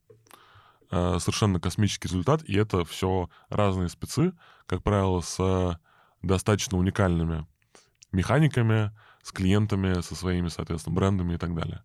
А, 0.91 1.19
совершенно 1.19 1.59
космический 1.59 2.07
результат, 2.07 2.43
и 2.43 2.55
это 2.55 2.83
все 2.83 3.29
разные 3.49 3.89
спецы, 3.89 4.33
как 4.65 4.81
правило, 4.81 5.21
с 5.21 5.79
достаточно 6.21 6.77
уникальными 6.77 7.45
механиками, 8.11 8.91
с 9.21 9.31
клиентами, 9.31 10.01
со 10.01 10.15
своими, 10.15 10.47
соответственно, 10.47 10.95
брендами 10.95 11.35
и 11.35 11.37
так 11.37 11.53
далее. 11.53 11.83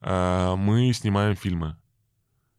А, 0.00 0.54
мы 0.54 0.92
снимаем 0.92 1.34
фильмы, 1.34 1.76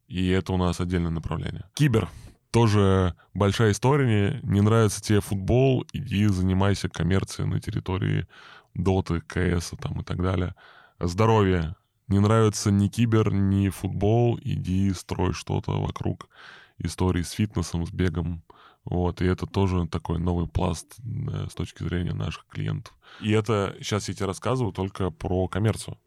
и 0.07 0.29
это 0.29 0.51
у 0.51 0.57
нас 0.57 0.81
отдельное 0.81 1.11
направление. 1.11 1.69
Кибер 1.73 2.09
тоже 2.51 3.15
большая 3.33 3.71
история. 3.71 4.39
Не 4.43 4.61
нравится 4.61 5.01
тебе 5.01 5.21
футбол, 5.21 5.85
иди 5.93 6.27
занимайся 6.27 6.89
коммерцией 6.89 7.47
на 7.47 7.59
территории 7.59 8.27
Доты, 8.73 9.21
КС 9.21 9.73
там, 9.79 10.01
и 10.01 10.03
так 10.03 10.21
далее. 10.21 10.55
Здоровье. 10.99 11.75
Не 12.07 12.19
нравится 12.19 12.71
ни 12.71 12.87
кибер, 12.87 13.33
ни 13.33 13.69
футбол, 13.69 14.39
иди 14.41 14.93
строй 14.93 15.33
что-то 15.33 15.71
вокруг 15.81 16.29
истории 16.77 17.21
с 17.21 17.31
фитнесом, 17.31 17.85
с 17.85 17.91
бегом. 17.91 18.43
Вот, 18.85 19.21
и 19.21 19.25
это 19.25 19.45
тоже 19.45 19.85
такой 19.87 20.17
новый 20.17 20.47
пласт 20.47 20.95
да, 20.99 21.49
с 21.49 21.53
точки 21.53 21.83
зрения 21.83 22.13
наших 22.13 22.45
клиентов. 22.47 22.95
И 23.19 23.31
это 23.31 23.75
сейчас 23.79 24.07
я 24.07 24.13
тебе 24.13 24.27
рассказываю 24.27 24.71
только 24.71 25.11
про 25.11 25.49
коммерцию. 25.49 25.97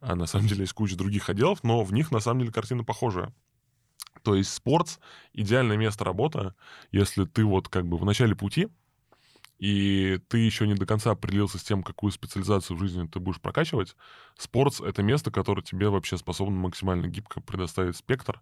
А 0.00 0.14
на 0.14 0.26
самом 0.26 0.46
деле 0.46 0.60
есть 0.60 0.72
куча 0.72 0.96
других 0.96 1.28
отделов, 1.28 1.64
но 1.64 1.82
в 1.82 1.92
них 1.92 2.12
на 2.12 2.20
самом 2.20 2.40
деле 2.40 2.52
картина 2.52 2.84
похожая. 2.84 3.34
То 4.22 4.36
есть 4.36 4.52
спортс— 4.52 4.98
идеальное 5.32 5.76
место 5.76 6.04
работы, 6.04 6.54
если 6.92 7.24
ты 7.24 7.44
вот 7.44 7.68
как 7.68 7.86
бы 7.86 7.96
в 7.96 8.04
начале 8.04 8.36
пути, 8.36 8.68
и 9.60 10.18
ты 10.28 10.38
еще 10.38 10.66
не 10.66 10.74
до 10.74 10.86
конца 10.86 11.10
определился 11.10 11.58
с 11.58 11.62
тем, 11.62 11.82
какую 11.82 12.10
специализацию 12.12 12.76
в 12.76 12.80
жизни 12.80 13.06
ты 13.06 13.20
будешь 13.20 13.40
прокачивать, 13.40 13.94
спортс— 14.38 14.80
это 14.82 15.02
место, 15.02 15.30
которое 15.30 15.62
тебе 15.62 15.90
вообще 15.90 16.16
способно 16.16 16.56
максимально 16.56 17.08
гибко 17.08 17.42
предоставить 17.42 17.96
спектр, 17.96 18.40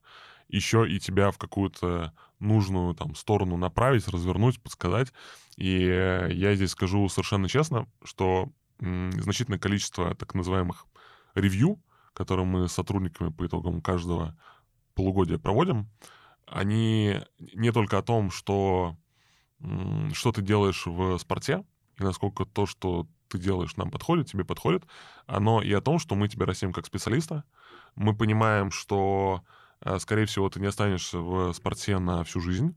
еще 0.48 0.88
и 0.88 1.00
тебя 1.00 1.32
в 1.32 1.38
какую-то 1.38 2.14
нужную 2.38 2.94
там 2.94 3.16
сторону 3.16 3.56
направить, 3.56 4.06
развернуть, 4.06 4.62
подсказать. 4.62 5.12
И 5.56 5.80
я 6.30 6.54
здесь 6.54 6.70
скажу 6.70 7.08
совершенно 7.08 7.48
честно, 7.48 7.88
что 8.04 8.48
значительное 8.78 9.58
количество 9.58 10.14
так 10.14 10.34
называемых 10.34 10.86
ревью, 11.34 11.82
которые 12.12 12.46
мы 12.46 12.68
с 12.68 12.72
сотрудниками 12.72 13.30
по 13.30 13.44
итогам 13.44 13.82
каждого 13.82 14.38
полугодия 14.94 15.38
проводим, 15.38 15.88
они 16.46 17.20
не 17.38 17.72
только 17.72 17.98
о 17.98 18.02
том, 18.02 18.30
что, 18.30 18.96
что 20.12 20.32
ты 20.32 20.42
делаешь 20.42 20.86
в 20.86 21.18
спорте, 21.18 21.64
и 21.98 22.02
насколько 22.02 22.44
то, 22.44 22.66
что 22.66 23.06
ты 23.28 23.38
делаешь, 23.38 23.76
нам 23.76 23.90
подходит, 23.90 24.28
тебе 24.28 24.44
подходит, 24.44 24.84
оно 25.26 25.62
и 25.62 25.72
о 25.72 25.80
том, 25.80 25.98
что 25.98 26.14
мы 26.14 26.28
тебя 26.28 26.46
растим 26.46 26.72
как 26.72 26.86
специалиста. 26.86 27.44
Мы 27.94 28.16
понимаем, 28.16 28.70
что, 28.70 29.42
э, 29.80 29.98
скорее 29.98 30.26
всего, 30.26 30.48
ты 30.48 30.60
не 30.60 30.66
останешься 30.66 31.18
в 31.18 31.52
спорте 31.52 31.98
на 31.98 32.24
всю 32.24 32.40
жизнь, 32.40 32.74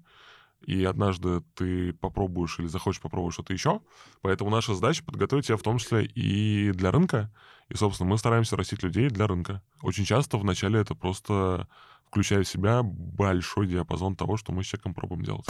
и 0.65 0.83
однажды 0.83 1.41
ты 1.55 1.93
попробуешь 1.93 2.59
или 2.59 2.67
захочешь 2.67 3.01
попробовать 3.01 3.33
что-то 3.33 3.53
еще. 3.53 3.81
Поэтому 4.21 4.49
наша 4.51 4.75
задача 4.75 5.03
подготовить 5.03 5.47
тебя 5.47 5.57
в 5.57 5.63
том 5.63 5.79
числе 5.79 6.05
и 6.05 6.71
для 6.71 6.91
рынка. 6.91 7.33
И, 7.69 7.75
собственно, 7.75 8.09
мы 8.09 8.17
стараемся 8.17 8.55
растить 8.55 8.83
людей 8.83 9.09
для 9.09 9.25
рынка. 9.27 9.63
Очень 9.81 10.05
часто 10.05 10.37
вначале 10.37 10.79
это 10.79 10.93
просто 10.93 11.67
включая 12.05 12.43
в 12.43 12.47
себя 12.47 12.83
большой 12.83 13.67
диапазон 13.67 14.15
того, 14.15 14.37
что 14.37 14.51
мы 14.51 14.63
с 14.63 14.67
человеком 14.67 14.93
пробуем 14.93 15.23
делать. 15.23 15.45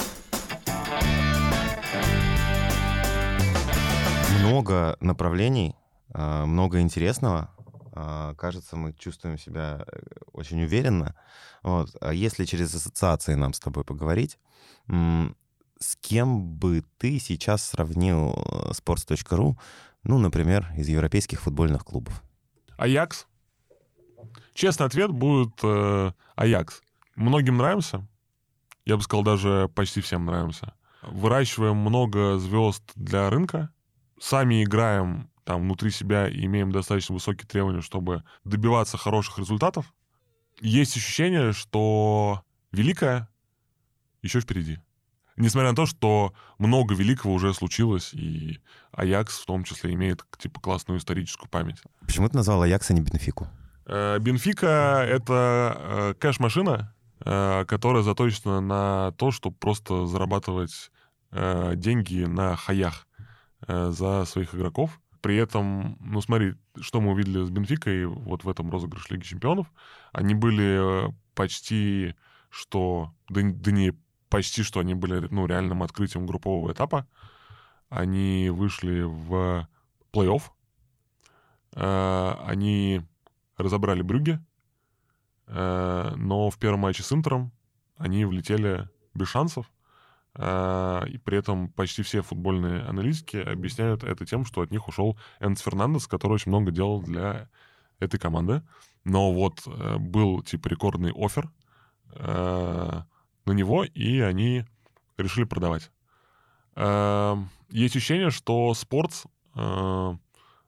Много 4.39 4.97
направлений, 4.99 5.75
а, 6.13 6.45
много 6.45 6.81
интересного. 6.81 7.49
А, 7.93 8.35
кажется, 8.35 8.75
мы 8.75 8.93
чувствуем 8.93 9.37
себя 9.37 9.85
э, 9.85 9.99
очень 10.33 10.61
уверенно. 10.63 11.15
Вот. 11.63 11.95
А 12.01 12.13
если 12.13 12.45
через 12.45 12.73
ассоциации 12.73 13.35
нам 13.35 13.53
с 13.53 13.59
тобой 13.59 13.83
поговорить, 13.83 14.39
с 15.81 15.95
кем 15.99 16.43
бы 16.43 16.83
ты 16.97 17.19
сейчас 17.19 17.63
сравнил 17.63 18.31
э, 18.31 18.71
sports.ru, 18.71 19.57
ну, 20.03 20.17
например, 20.17 20.71
из 20.77 20.87
европейских 20.87 21.41
футбольных 21.41 21.83
клубов? 21.83 22.23
Аякс. 22.77 23.27
Честный 24.53 24.85
ответ 24.85 25.11
будет 25.11 25.53
э, 25.63 26.11
Аякс. 26.35 26.81
Многим 27.15 27.57
нравимся. 27.57 28.07
Я 28.85 28.97
бы 28.97 29.03
сказал, 29.03 29.23
даже 29.23 29.69
почти 29.75 30.01
всем 30.01 30.25
нравимся. 30.25 30.73
Выращиваем 31.01 31.77
много 31.77 32.37
звезд 32.37 32.83
для 32.95 33.29
рынка. 33.29 33.69
Сами 34.19 34.63
играем 34.63 35.29
там 35.43 35.63
внутри 35.63 35.89
себя 35.89 36.27
и 36.27 36.45
имеем 36.45 36.71
достаточно 36.71 37.13
высокие 37.13 37.47
требования, 37.47 37.81
чтобы 37.81 38.23
добиваться 38.43 38.97
хороших 38.97 39.39
результатов. 39.39 39.93
Есть 40.59 40.95
ощущение, 40.95 41.53
что 41.53 42.43
великое 42.71 43.27
еще 44.21 44.39
впереди. 44.39 44.79
Несмотря 45.37 45.71
на 45.71 45.75
то, 45.75 45.85
что 45.85 46.33
много 46.59 46.93
великого 46.93 47.33
уже 47.33 47.53
случилось, 47.53 48.13
и 48.13 48.59
Аякс 48.91 49.39
в 49.39 49.45
том 49.45 49.63
числе 49.63 49.93
имеет 49.93 50.23
типа 50.37 50.59
классную 50.59 50.99
историческую 50.99 51.49
память. 51.49 51.81
Почему 52.01 52.29
ты 52.29 52.37
назвал 52.37 52.61
Аякс, 52.61 52.91
а 52.91 52.93
не 52.93 53.01
Бенфику? 53.01 53.47
Э, 53.85 54.19
Бенфика— 54.19 55.03
это 55.07 55.75
э, 55.79 56.13
кэш-машина, 56.19 56.93
которая 57.23 58.03
заточена 58.03 58.61
на 58.61 59.11
то, 59.13 59.31
чтобы 59.31 59.55
просто 59.55 60.05
зарабатывать 60.05 60.91
деньги 61.31 62.23
на 62.23 62.55
хаях 62.55 63.07
за 63.67 64.25
своих 64.25 64.55
игроков. 64.55 64.99
При 65.21 65.37
этом, 65.37 65.97
ну 65.99 66.19
смотри, 66.21 66.55
что 66.79 66.99
мы 66.99 67.11
увидели 67.11 67.43
с 67.43 67.49
Бенфикой 67.49 68.07
вот 68.07 68.43
в 68.43 68.49
этом 68.49 68.71
розыгрыше 68.71 69.13
Лиги 69.13 69.23
Чемпионов. 69.23 69.67
Они 70.11 70.33
были 70.33 71.13
почти 71.35 72.15
что... 72.49 73.13
Да, 73.29 73.41
да 73.43 73.71
не 73.71 73.93
почти 74.29 74.63
что 74.63 74.79
они 74.79 74.93
были 74.93 75.27
ну, 75.29 75.45
реальным 75.45 75.83
открытием 75.83 76.25
группового 76.25 76.71
этапа. 76.71 77.07
Они 77.89 78.49
вышли 78.49 79.01
в 79.01 79.67
плей-офф. 80.13 80.41
Э, 81.75 82.35
они 82.45 83.01
разобрали 83.57 84.01
Брюги. 84.01 84.39
Э, 85.51 86.13
но 86.15 86.49
в 86.49 86.57
первом 86.57 86.79
матче 86.79 87.03
с 87.03 87.11
Интером 87.11 87.51
они 87.97 88.25
влетели 88.25 88.89
без 89.13 89.27
шансов. 89.27 89.71
Э, 90.35 91.03
и 91.07 91.17
при 91.17 91.37
этом 91.37 91.69
почти 91.69 92.01
все 92.03 92.21
футбольные 92.21 92.81
аналитики 92.83 93.37
объясняют 93.37 94.03
это 94.03 94.25
тем, 94.25 94.45
что 94.45 94.61
от 94.61 94.71
них 94.71 94.87
ушел 94.87 95.17
Энс 95.39 95.61
Фернандес, 95.61 96.07
который 96.07 96.33
очень 96.33 96.51
много 96.51 96.71
делал 96.71 97.01
для 97.01 97.49
этой 97.99 98.19
команды. 98.19 98.63
Но 99.03 99.31
вот 99.31 99.67
был 99.99 100.41
типа 100.41 100.67
рекордный 100.67 101.11
офер 101.11 101.51
на 102.15 103.05
него, 103.45 103.83
и 103.83 104.19
они 104.19 104.65
решили 105.17 105.43
продавать. 105.45 105.91
Есть 107.71 107.95
ощущение, 107.95 108.31
что 108.31 108.73
Спортс 108.73 109.25
э, 109.55 110.17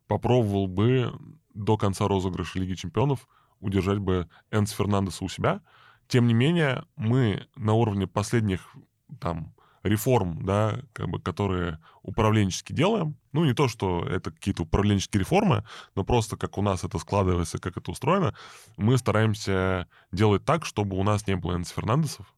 попробовал 0.08 0.68
бы 0.68 1.14
до 1.54 1.78
конца 1.78 2.08
розыгрыша 2.08 2.60
Лиги 2.60 2.76
Чемпионов 2.76 3.28
удержать 3.64 4.00
бы 4.00 4.28
Энс 4.52 4.72
Фернандеса 4.72 5.24
у 5.24 5.30
себя. 5.30 5.62
Тем 6.08 6.28
не 6.28 6.34
менее, 6.34 6.86
мы 6.96 7.48
на 7.56 7.74
уровне 7.74 8.08
последних 8.08 8.76
там 9.20 9.54
реформ, 9.84 10.46
да, 10.46 10.80
как 10.94 11.10
бы, 11.10 11.20
которые 11.20 11.80
управленчески 12.04 12.72
делаем, 12.74 13.18
ну, 13.34 13.44
не 13.44 13.54
то, 13.54 13.68
что 13.68 14.06
это 14.08 14.32
какие-то 14.32 14.64
управленческие 14.64 15.20
реформы, 15.22 15.66
но 15.96 16.04
просто 16.04 16.38
как 16.38 16.58
у 16.58 16.62
нас 16.62 16.84
это 16.84 16.98
складывается, 17.00 17.60
как 17.60 17.78
это 17.78 17.92
устроено, 17.92 18.34
мы 18.78 18.98
стараемся 18.98 19.88
делать 20.12 20.46
так, 20.46 20.66
чтобы 20.66 20.98
у 20.98 21.04
нас 21.04 21.28
не 21.28 21.36
было 21.36 21.56
Энс 21.56 21.70
Фернандесов, 21.70 22.34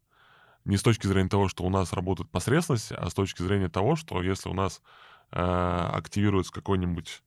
не 0.65 0.77
с 0.77 0.81
точки 0.81 1.05
зрения 1.05 1.29
того, 1.29 1.47
что 1.47 1.63
у 1.63 1.69
нас 1.69 1.93
работает 1.93 2.29
посредственность, 2.31 2.91
а 2.91 3.09
с 3.09 3.13
точки 3.13 3.43
зрения 3.43 3.69
того, 3.69 3.95
что 3.95 4.21
если 4.23 4.49
у 4.49 4.53
нас 4.53 4.81
э, 5.31 5.39
активируется 5.39 6.51
какой-нибудь 6.51 7.21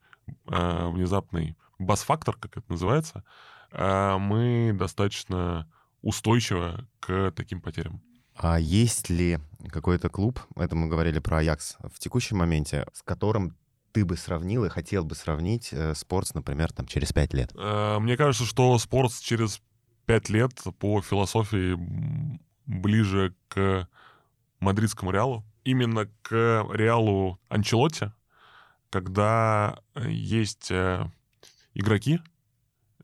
э, 0.48 0.88
внезапный 0.88 1.56
бас-фактор, 1.78 2.36
как 2.36 2.56
это 2.56 2.66
называется, 2.68 3.24
мы 3.72 4.72
достаточно 4.74 5.70
устойчивы 6.02 6.86
к 7.00 7.32
таким 7.32 7.60
потерям. 7.60 8.02
А 8.34 8.58
есть 8.58 9.10
ли 9.10 9.38
какой-то 9.68 10.08
клуб, 10.08 10.40
это 10.54 10.76
мы 10.76 10.86
говорили 10.86 11.18
про 11.18 11.38
Аякс, 11.38 11.76
в 11.92 11.98
текущем 11.98 12.38
моменте, 12.38 12.86
с 12.92 13.02
которым 13.02 13.56
ты 13.92 14.04
бы 14.04 14.16
сравнил 14.16 14.64
и 14.64 14.68
хотел 14.68 15.04
бы 15.04 15.16
сравнить 15.16 15.70
э, 15.72 15.94
спортс, 15.94 16.34
например, 16.34 16.72
там, 16.72 16.86
через 16.86 17.12
пять 17.12 17.34
лет? 17.34 17.50
Э, 17.56 17.98
мне 17.98 18.16
кажется, 18.16 18.44
что 18.44 18.78
спортс 18.78 19.18
через 19.18 19.60
пять 20.06 20.28
лет 20.28 20.52
по 20.78 21.02
философии 21.02 21.76
ближе 22.66 23.34
к 23.48 23.88
мадридскому 24.60 25.10
Реалу, 25.10 25.44
именно 25.64 26.06
к 26.22 26.30
Реалу 26.72 27.40
Анчелотти, 27.48 28.12
когда 28.90 29.80
э, 29.94 30.08
есть 30.10 30.70
игроки 31.74 32.20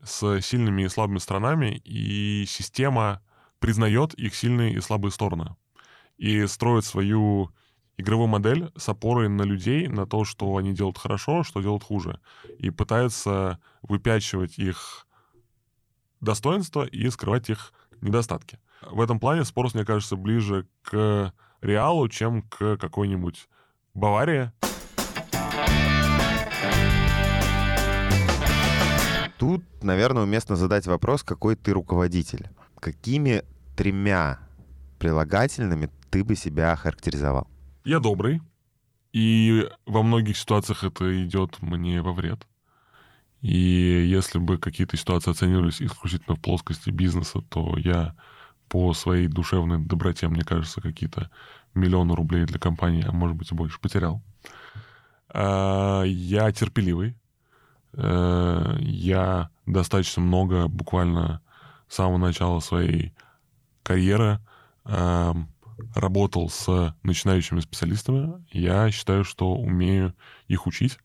с 0.05 0.41
сильными 0.41 0.83
и 0.83 0.89
слабыми 0.89 1.17
сторонами, 1.17 1.81
и 1.83 2.45
система 2.47 3.21
признает 3.59 4.13
их 4.13 4.35
сильные 4.35 4.73
и 4.73 4.81
слабые 4.81 5.11
стороны. 5.11 5.55
И 6.17 6.45
строит 6.47 6.85
свою 6.85 7.51
игровую 7.97 8.27
модель 8.27 8.71
с 8.77 8.87
опорой 8.89 9.29
на 9.29 9.43
людей, 9.43 9.87
на 9.87 10.05
то, 10.05 10.23
что 10.25 10.55
они 10.57 10.73
делают 10.73 10.97
хорошо, 10.97 11.43
что 11.43 11.61
делают 11.61 11.83
хуже. 11.83 12.19
И 12.59 12.69
пытается 12.69 13.59
выпячивать 13.81 14.57
их 14.57 15.07
достоинства 16.21 16.85
и 16.85 17.09
скрывать 17.09 17.49
их 17.49 17.73
недостатки. 18.01 18.59
В 18.81 19.01
этом 19.01 19.19
плане 19.19 19.45
Спорс, 19.45 19.73
мне 19.73 19.85
кажется, 19.85 20.15
ближе 20.15 20.67
к 20.81 21.33
Реалу, 21.61 22.07
чем 22.09 22.43
к 22.43 22.77
какой-нибудь 22.77 23.47
Баварии. 23.93 24.51
Тут, 29.37 29.63
наверное, 29.83 30.23
уместно 30.23 30.55
задать 30.55 30.87
вопрос, 30.87 31.23
какой 31.23 31.55
ты 31.55 31.71
руководитель. 31.71 32.49
Какими 32.79 33.43
тремя 33.75 34.39
прилагательными 34.99 35.89
ты 36.09 36.23
бы 36.23 36.35
себя 36.35 36.75
характеризовал? 36.75 37.47
Я 37.83 37.99
добрый, 37.99 38.41
и 39.15 39.69
во 39.85 40.03
многих 40.03 40.37
ситуациях 40.37 40.83
это 40.83 41.23
идет 41.23 41.61
мне 41.61 42.01
во 42.01 42.11
вред. 42.11 42.45
И 43.39 44.05
если 44.07 44.39
бы 44.39 44.57
какие-то 44.57 44.97
ситуации 44.97 45.31
оценивались 45.31 45.81
исключительно 45.81 46.35
в 46.35 46.41
плоскости 46.41 46.89
бизнеса, 46.89 47.41
то 47.49 47.77
я 47.77 48.15
по 48.67 48.93
своей 48.93 49.27
душевной 49.27 49.79
доброте, 49.79 50.27
мне 50.27 50.43
кажется, 50.43 50.81
какие-то 50.81 51.31
миллионы 51.73 52.13
рублей 52.13 52.45
для 52.45 52.59
компании, 52.59 53.05
а 53.07 53.13
может 53.13 53.37
быть 53.37 53.51
и 53.51 53.55
больше, 53.55 53.79
потерял. 53.79 54.21
А, 55.29 56.03
я 56.03 56.51
терпеливый. 56.51 57.15
Э, 57.95 58.77
я 58.79 59.49
достаточно 59.65 60.21
много, 60.21 60.67
буквально 60.67 61.41
с 61.87 61.95
самого 61.95 62.17
начала 62.17 62.59
своей 62.59 63.13
карьеры, 63.83 64.39
работал 65.93 66.49
с 66.49 66.95
начинающими 67.03 67.59
специалистами. 67.59 68.43
Я 68.51 68.89
считаю, 68.91 69.23
что 69.23 69.53
умею 69.53 70.15
их 70.47 70.67
учить, 70.67 70.97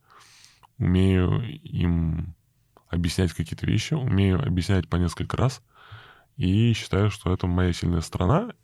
умею 0.79 1.42
им 1.62 2.35
объяснять 2.88 3.33
какие-то 3.33 3.66
вещи, 3.66 3.94
умею 3.94 4.42
объяснять 4.46 4.88
по 4.88 4.96
несколько 4.96 5.37
раз– 5.37 5.62
и 6.40 6.72
считаю, 6.72 7.11
что 7.11 7.35
это 7.35 7.46
моя 7.46 7.72
сильная 7.74 8.00
сторона. 8.00 8.55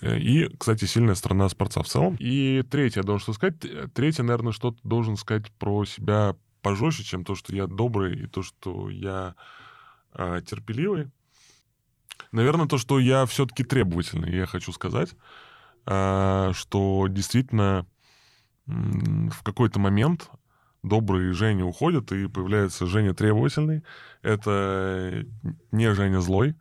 Э, 0.00 0.18
и, 0.18 0.48
кстати, 0.56 0.84
сильная 0.86 1.14
сторона 1.14 1.48
спорта 1.48 1.82
в 1.84 1.86
целом. 1.86 2.16
И 2.18 2.64
третье, 2.68 3.00
я 3.00 3.04
должен 3.04 3.22
что 3.22 3.32
сказать. 3.34 3.54
Третье, 3.94 4.24
наверное, 4.24 4.52
что-то 4.52 4.78
должен 4.82 5.16
сказать 5.16 5.52
про 5.52 5.84
себя 5.84 6.34
пожестче, 6.60 7.04
чем 7.04 7.24
то, 7.24 7.34
что 7.34 7.54
я 7.54 7.66
добрый, 7.66 8.24
и 8.24 8.26
то, 8.26 8.42
что 8.42 8.90
я 8.90 9.34
э, 10.14 10.40
терпеливый. 10.46 11.10
Наверное, 12.32 12.66
то, 12.66 12.78
что 12.78 12.98
я 12.98 13.26
все-таки 13.26 13.64
требовательный, 13.64 14.34
я 14.34 14.46
хочу 14.46 14.72
сказать, 14.72 15.14
э, 15.86 16.52
что 16.54 17.06
действительно 17.08 17.86
э, 18.66 18.72
в 18.72 19.42
какой-то 19.42 19.80
момент 19.80 20.30
добрый 20.82 21.32
Женя 21.32 21.64
уходит, 21.64 22.12
и 22.12 22.28
появляется 22.28 22.86
Женя 22.86 23.14
требовательный. 23.14 23.82
Это 24.22 25.26
не 25.72 25.94
Женя 25.94 26.20
злой. 26.20 26.54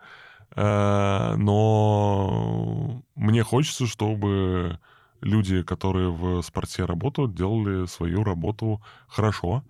Э, 0.55 1.35
но 1.38 3.03
мне 3.15 3.43
хочется, 3.43 3.85
чтобы 3.85 4.79
люди, 5.21 5.63
которые 5.63 6.12
в 6.12 6.41
спорте 6.41 6.86
работают, 6.86 7.36
делали 7.36 7.86
свою 7.86 8.23
работу 8.23 8.82
хорошо. 9.08 9.63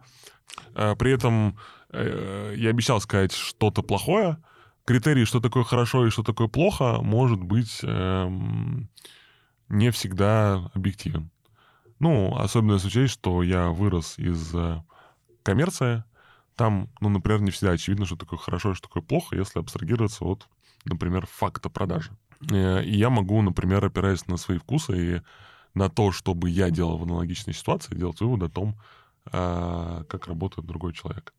Э, 0.76 0.96
при 0.96 1.12
этом 1.12 1.58
э, 1.92 2.54
я 2.58 2.70
обещал 2.70 3.02
сказать 3.02 3.32
что-то 3.32 3.84
плохое. 3.84 4.38
Критерий, 4.86 5.26
что 5.26 5.40
такое 5.40 5.64
хорошо 5.64 6.08
и 6.08 6.10
что 6.10 6.24
такое 6.24 6.48
плохо, 6.48 7.00
может 7.02 7.40
быть 7.44 7.80
эм, 7.84 8.90
не 9.68 9.92
всегда 9.92 10.72
объективен. 10.74 11.30
Ну, 12.00 12.36
особенно 12.36 12.74
если 12.74 12.88
учесть, 12.88 13.14
что 13.14 13.44
я 13.44 13.70
вырос 13.70 14.18
из 14.18 14.56
коммерции, 15.44 16.04
там, 16.56 16.90
ну, 17.02 17.10
например, 17.10 17.42
не 17.42 17.52
всегда 17.52 17.74
очевидно, 17.74 18.06
что 18.06 18.16
такое 18.16 18.40
хорошо 18.40 18.72
и 18.72 18.74
что 18.74 18.88
такое 18.88 19.04
плохо, 19.04 19.36
если 19.36 19.60
абстрагироваться 19.60 20.26
от 20.26 20.48
например, 20.86 21.26
факта 21.26 21.70
продажи. 21.70 22.12
Э, 22.52 22.84
и 22.84 22.96
я 22.98 23.10
могу, 23.10 23.42
например, 23.42 23.84
опираясь 23.86 24.28
на 24.28 24.38
свои 24.38 24.58
вкусы 24.58 25.18
и 25.18 25.22
на 25.74 25.90
то, 25.90 26.12
чтобы 26.12 26.50
я 26.50 26.70
делал 26.70 26.98
в 26.98 27.04
аналогичной 27.04 27.54
ситуации, 27.54 27.96
делать 27.96 28.20
вывод 28.22 28.44
о 28.44 28.50
том, 28.50 28.76
а, 29.32 30.04
как 30.06 30.28
работает 30.28 30.68
другой 30.68 30.94
человек. 30.94 31.34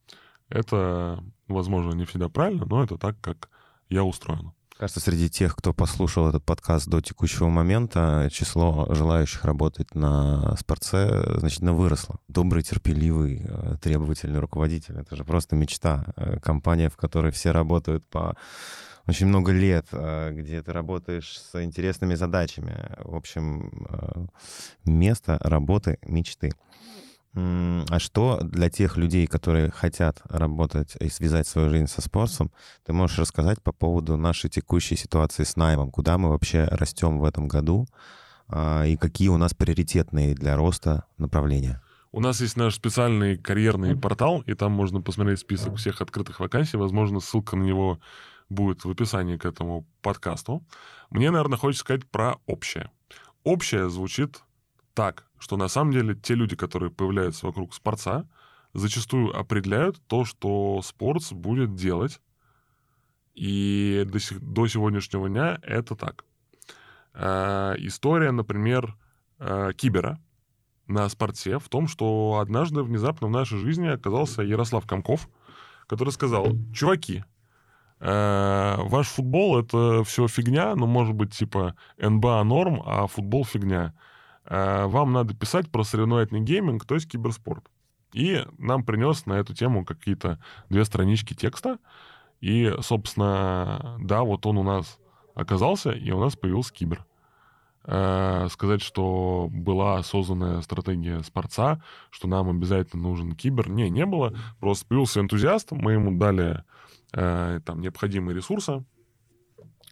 Это, 0.49 1.23
возможно, 1.49 1.93
не 1.93 2.05
всегда 2.05 2.29
правильно, 2.29 2.65
но 2.65 2.83
это 2.83 2.97
так, 2.99 3.21
как 3.21 3.51
я 3.89 4.05
устроен. 4.05 4.53
Кажется, 4.79 5.01
среди 5.01 5.29
тех, 5.29 5.55
кто 5.57 5.75
послушал 5.75 6.29
этот 6.29 6.43
подкаст 6.43 6.89
до 6.89 7.03
текущего 7.03 7.49
момента, 7.49 8.31
число 8.33 8.87
желающих 8.95 9.45
работать 9.45 9.95
на 9.95 10.57
спорце 10.57 11.39
значительно 11.39 11.75
выросло. 11.75 12.17
Добрый, 12.29 12.63
терпеливый, 12.63 13.43
э, 13.45 13.77
требовательный 13.83 14.39
руководитель— 14.39 14.97
это 14.99 15.17
же 15.17 15.25
просто 15.25 15.55
мечта. 15.55 16.07
Э, 16.17 16.41
компания, 16.41 16.89
в 16.89 16.97
которой 16.97 17.31
все 17.31 17.51
работают 17.51 18.09
по 18.09 18.37
очень 19.07 19.27
много 19.27 19.53
лет, 19.53 19.87
э, 19.93 20.31
где 20.33 20.63
ты 20.63 20.73
работаешь 20.73 21.39
с 21.39 21.63
интересными 21.63 22.15
задачами. 22.15 22.97
В 22.99 23.15
общем, 23.15 24.29
место 24.85 25.39
работы 25.41 25.99
мечты. 26.03 26.53
А 27.33 27.99
что 27.99 28.41
для 28.43 28.71
тех 28.71 28.97
людей, 28.97 29.27
которые 29.27 29.71
хотят 29.71 30.21
работать 30.25 30.97
и 30.99 31.09
связать 31.09 31.47
свою 31.47 31.71
жизнь 31.71 31.87
со 31.87 32.03
спортом, 32.03 32.51
ты 32.85 32.93
можешь 32.93 33.19
рассказать 33.19 33.63
по 33.63 33.73
поводу 33.73 34.17
нашей 34.17 34.51
текущей 34.51 34.97
ситуации 34.97 35.45
с 35.45 35.55
наймом? 35.55 35.93
Куда 35.93 36.19
мы 36.19 36.31
вообще 36.31 36.65
растем 36.65 37.19
в 37.19 37.25
этом 37.25 37.47
году? 37.47 37.87
А, 38.49 38.85
и 38.85 38.97
какие 38.97 39.29
у 39.29 39.37
нас 39.37 39.55
приоритетные 39.55 40.35
для 40.35 40.57
роста 40.57 41.05
направления? 41.19 41.81
У 42.11 42.19
нас 42.19 42.41
есть 42.41 42.57
наш 42.57 42.75
специальный 42.75 43.37
карьерный 43.37 43.97
портал, 43.97 44.41
и 44.41 44.55
там 44.55 44.73
можно 44.73 45.01
посмотреть 45.01 45.39
список 45.39 45.77
всех 45.77 46.01
открытых 46.03 46.41
вакансий. 46.41 46.77
Возможно, 46.77 47.21
ссылка 47.21 47.55
на 47.55 47.63
него 47.63 48.01
будет 48.51 48.85
в 48.85 48.91
описании 48.91 49.37
к 49.37 49.47
этому 49.47 49.87
подкасту. 50.03 50.63
Мне, 51.09 51.31
наверное, 51.31 51.57
хочется 51.57 51.81
сказать 51.81 52.07
про 52.07 52.37
общее. 52.47 52.91
Общее 53.45 53.89
звучит 53.89 54.43
так, 54.93 55.25
что 55.39 55.57
на 55.57 55.69
самом 55.69 55.93
деле 55.93 56.15
те 56.15 56.35
люди, 56.35 56.57
которые 56.57 56.91
появляются 56.91 57.47
вокруг 57.47 57.73
спорца, 57.73 58.29
зачастую 58.75 59.35
определяют 59.35 60.01
то, 60.07 60.25
что 60.25 60.83
спорт 60.83 61.23
будет 61.33 61.75
делать. 61.75 62.21
И 63.35 64.05
до, 64.07 64.19
сих, 64.19 64.41
до 64.41 64.67
сегодняшнего 64.67 65.29
дня 65.29 65.59
это 65.63 65.95
так. 65.95 66.25
Э, 67.15 67.75
история, 67.79 68.33
например, 68.33 68.97
э, 69.39 69.73
Кибера 69.77 70.21
на 70.87 71.09
спорте 71.09 71.59
в 71.59 71.69
том, 71.69 71.87
что 71.87 72.41
однажды 72.43 72.83
внезапно 72.83 73.29
в 73.29 73.31
нашей 73.31 73.59
жизни 73.59 73.87
оказался 73.87 74.43
Ярослав 74.43 74.87
Комков, 74.87 75.29
который 75.87 76.11
сказал, 76.11 76.49
чуваки, 76.75 77.25
ваш 78.01 79.09
футбол 79.09 79.59
это 79.59 80.03
все 80.05 80.27
фигня, 80.27 80.75
ну, 80.75 80.87
может 80.87 81.15
быть, 81.15 81.37
типа 81.37 81.75
НБА 81.99 82.43
норм, 82.45 82.83
а 82.85 83.07
футбол 83.07 83.45
фигня. 83.45 83.95
Э, 84.51 84.87
вам 84.87 85.13
надо 85.13 85.35
писать 85.35 85.71
про 85.71 85.85
соревновательный 85.85 86.41
гейминг, 86.41 86.85
то 86.85 86.95
есть 86.95 87.09
киберспорт. 87.09 87.65
И 88.13 88.45
нам 88.59 88.85
принес 88.85 89.27
на 89.27 89.35
эту 89.35 89.55
тему 89.55 89.85
какие-то 89.85 90.41
две 90.69 90.85
странички 90.85 91.35
текста. 91.35 91.79
И, 92.41 92.75
собственно, 92.81 93.97
да, 94.01 94.23
вот 94.23 94.47
он 94.47 94.59
у 94.59 94.63
нас 94.63 94.99
оказался, 95.35 95.93
и 95.93 96.11
у 96.11 96.19
нас 96.19 96.35
появился 96.37 96.73
кибер. 96.73 97.07
Э, 97.85 98.49
сказать, 98.51 98.83
что 98.83 99.49
была 99.51 100.03
созданная 100.03 100.61
стратегия 100.63 101.23
спорца, 101.23 101.83
что 102.11 102.27
нам 102.27 102.51
обязательно 102.51 103.03
нужен 103.03 103.33
кибер, 103.33 103.71
не, 103.71 103.89
не 103.89 104.05
было. 104.05 104.35
Просто 104.59 104.87
появился 104.87 105.21
энтузиаст, 105.21 105.71
мы 105.71 105.93
ему 105.93 106.19
дали 106.19 106.65
э, 107.13 107.61
там 107.65 107.81
необходимые 107.81 108.37
ресурсы, 108.37 108.85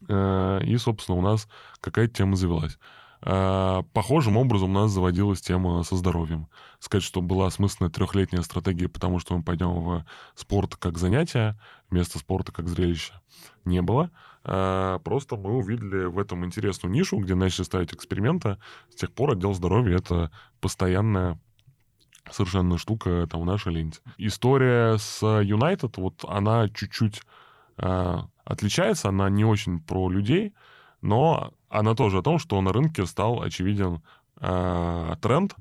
э, 0.08 0.60
и, 0.64 0.76
собственно, 0.76 1.18
у 1.18 1.22
нас 1.22 1.48
какая-то 1.80 2.14
тема 2.14 2.36
завелась. 2.36 2.78
А, 3.20 3.82
похожим 3.94 4.36
образом 4.36 4.70
у 4.70 4.74
нас 4.74 4.92
заводилась 4.92 5.40
тема 5.40 5.82
со 5.82 5.96
здоровьем. 5.96 6.48
Сказать, 6.78 7.02
что 7.02 7.20
была 7.20 7.48
осмысленная 7.48 7.90
трехлетняя 7.90 8.42
стратегия, 8.42 8.88
потому 8.88 9.18
что 9.18 9.36
мы 9.36 9.42
пойдем 9.42 9.72
в 9.80 10.04
спорт 10.36 10.76
как 10.76 10.98
занятие, 10.98 11.58
вместо 11.90 12.20
спорта 12.20 12.52
как 12.52 12.68
зрелище, 12.68 13.14
не 13.64 13.82
было. 13.82 14.10
Просто 14.44 15.36
мы 15.36 15.56
увидели 15.56 16.04
в 16.04 16.18
этом 16.18 16.44
интересную 16.44 16.92
нишу, 16.92 17.18
где 17.18 17.34
начали 17.34 17.64
ставить 17.64 17.92
эксперименты. 17.92 18.56
С 18.88 18.94
тех 18.94 19.12
пор 19.12 19.32
отдел 19.32 19.52
здоровья— 19.52 19.96
это 19.98 20.30
постоянная 20.60 21.40
совершенно 22.32 22.78
штука 22.78 23.26
там 23.30 23.42
в 23.42 23.44
нашей 23.44 23.72
ленте. 23.72 24.00
История 24.16 24.98
с 24.98 25.22
United, 25.22 25.94
вот 25.96 26.24
она 26.26 26.68
чуть-чуть 26.68 27.22
э, 27.78 28.18
отличается, 28.44 29.08
она 29.08 29.28
не 29.30 29.44
очень 29.44 29.80
про 29.80 30.10
людей, 30.10 30.54
но 31.00 31.52
она 31.68 31.94
тоже 31.94 32.18
о 32.18 32.22
том, 32.22 32.38
что 32.38 32.60
на 32.60 32.72
рынке 32.72 33.06
стал 33.06 33.42
очевиден 33.42 34.02
э, 34.40 35.14
тренд, 35.20 35.54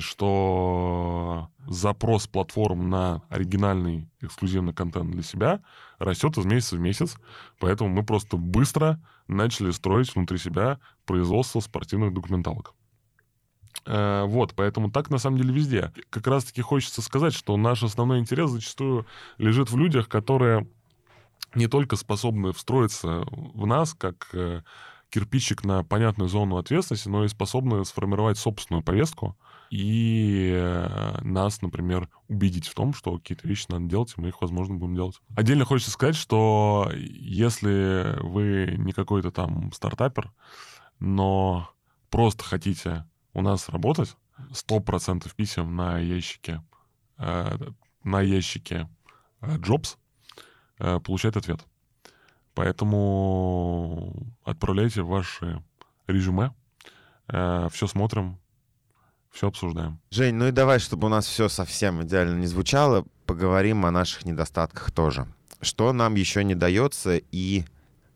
что 0.00 1.50
запрос 1.66 2.26
платформ 2.26 2.88
на 2.88 3.22
оригинальный 3.28 4.08
эксклюзивный 4.20 4.72
контент 4.72 5.10
для 5.10 5.22
себя 5.22 5.60
растет 5.98 6.38
из 6.38 6.46
месяца 6.46 6.76
в 6.76 6.80
месяц. 6.80 7.16
Поэтому 7.58 7.90
мы 7.90 8.02
просто 8.02 8.38
быстро 8.38 8.98
начали 9.26 9.70
строить 9.70 10.14
внутри 10.14 10.38
себя 10.38 10.78
производство 11.04 11.60
спортивных 11.60 12.14
документалок. 12.14 12.74
Э, 13.86 14.24
вот, 14.26 14.54
поэтому 14.54 14.90
так 14.90 15.10
на 15.10 15.18
самом 15.18 15.38
деле 15.38 15.52
везде. 15.52 15.92
Как 16.10 16.26
раз-таки 16.26 16.62
хочется 16.62 17.02
сказать, 17.02 17.34
что 17.34 17.56
наш 17.56 17.82
основной 17.82 18.18
интерес 18.18 18.50
зачастую 18.50 19.06
лежит 19.38 19.70
в 19.70 19.76
людях, 19.76 20.08
которые 20.08 20.68
не 21.54 21.66
только 21.66 21.96
способны 21.96 22.52
встроиться 22.52 23.24
в 23.30 23.66
нас, 23.66 23.94
как 23.94 24.28
э, 24.32 24.62
кирпичик 25.10 25.64
на 25.64 25.84
понятную 25.84 26.28
зону 26.28 26.58
ответственности, 26.58 27.08
но 27.08 27.24
и 27.24 27.28
способны 27.28 27.84
сформировать 27.84 28.38
собственную 28.38 28.82
повестку 28.82 29.36
и 29.70 30.52
э, 30.54 31.18
нас, 31.22 31.62
например, 31.62 32.08
убедить 32.28 32.66
в 32.66 32.74
том, 32.74 32.94
что 32.94 33.18
какие-то 33.18 33.46
вещи 33.46 33.66
надо 33.68 33.86
делать, 33.86 34.14
и 34.16 34.20
мы 34.20 34.28
их, 34.28 34.40
возможно, 34.40 34.74
будем 34.74 34.94
делать. 34.94 35.20
Отдельно 35.34 35.64
хочется 35.64 35.90
сказать, 35.90 36.16
что 36.16 36.90
если 36.94 38.18
вы 38.20 38.74
не 38.78 38.92
какой-то 38.92 39.30
там 39.30 39.72
стартапер, 39.72 40.32
но 41.00 41.70
просто 42.10 42.44
хотите 42.44 43.04
у 43.34 43.42
нас 43.42 43.68
работать, 43.68 44.16
100% 44.50 45.30
писем 45.34 45.76
на 45.76 45.98
ящике, 45.98 46.62
э, 47.18 47.56
на 48.04 48.20
ящике 48.20 48.88
Jobs 49.40 49.96
получает 50.78 51.36
ответ. 51.36 51.60
Поэтому 52.58 54.12
отправляйте 54.42 55.02
ваши 55.02 55.62
резюме. 56.08 56.52
Э, 57.28 57.68
все 57.70 57.86
смотрим, 57.86 58.38
все 59.30 59.46
обсуждаем. 59.46 60.00
Жень, 60.10 60.34
ну 60.34 60.48
и 60.48 60.50
давай, 60.50 60.80
чтобы 60.80 61.06
у 61.06 61.08
нас 61.08 61.26
все 61.26 61.48
совсем 61.48 62.02
идеально 62.02 62.36
не 62.36 62.48
звучало, 62.48 63.04
поговорим 63.26 63.86
о 63.86 63.92
наших 63.92 64.24
недостатках 64.24 64.90
тоже. 64.90 65.28
Что 65.60 65.92
нам 65.92 66.16
еще 66.16 66.42
не 66.42 66.56
дается 66.56 67.16
и 67.30 67.64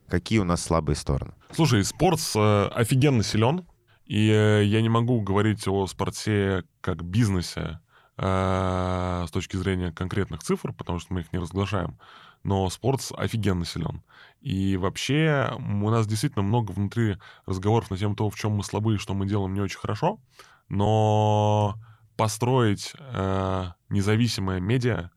какие 0.08 0.40
у 0.40 0.44
нас 0.44 0.62
слабые 0.62 0.96
стороны? 0.96 1.34
Слушай, 1.52 1.84
спорт 1.84 2.18
э, 2.34 2.66
офигенно 2.74 3.22
силен, 3.22 3.64
и 4.04 4.30
э, 4.30 4.64
я 4.64 4.82
не 4.82 4.88
могу 4.88 5.20
говорить 5.20 5.66
о 5.68 5.86
спорте 5.86 6.64
как 6.80 7.04
бизнесе 7.04 7.80
э, 8.16 9.24
с 9.26 9.30
точки 9.30 9.56
зрения 9.56 9.92
конкретных 9.92 10.42
цифр, 10.42 10.72
потому 10.72 10.98
что 10.98 11.14
мы 11.14 11.20
их 11.20 11.32
не 11.32 11.38
разглашаем 11.38 11.98
но 12.44 12.68
спорт 12.70 13.00
офигенно 13.16 13.64
силен. 13.64 14.02
И 14.40 14.76
вообще 14.76 15.52
у 15.56 15.90
нас 15.90 16.06
действительно 16.06 16.42
много 16.42 16.72
внутри 16.72 17.18
разговоров 17.46 17.90
на 17.90 17.96
тему 17.96 18.16
того, 18.16 18.30
в 18.30 18.36
чем 18.36 18.52
мы 18.52 18.64
слабы 18.64 18.94
и 18.94 18.98
что 18.98 19.14
мы 19.14 19.26
делаем 19.26 19.54
не 19.54 19.60
очень 19.60 19.78
хорошо, 19.78 20.18
но 20.68 21.76
построить 22.16 22.92
э, 22.98 23.66
независимое 23.88 24.60
медиа, 24.60 25.10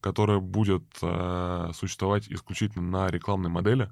которое 0.00 0.40
будет 0.40 0.84
э, 1.00 1.70
существовать 1.74 2.28
исключительно 2.28 2.82
на 2.82 3.08
рекламной 3.08 3.50
модели, 3.50 3.90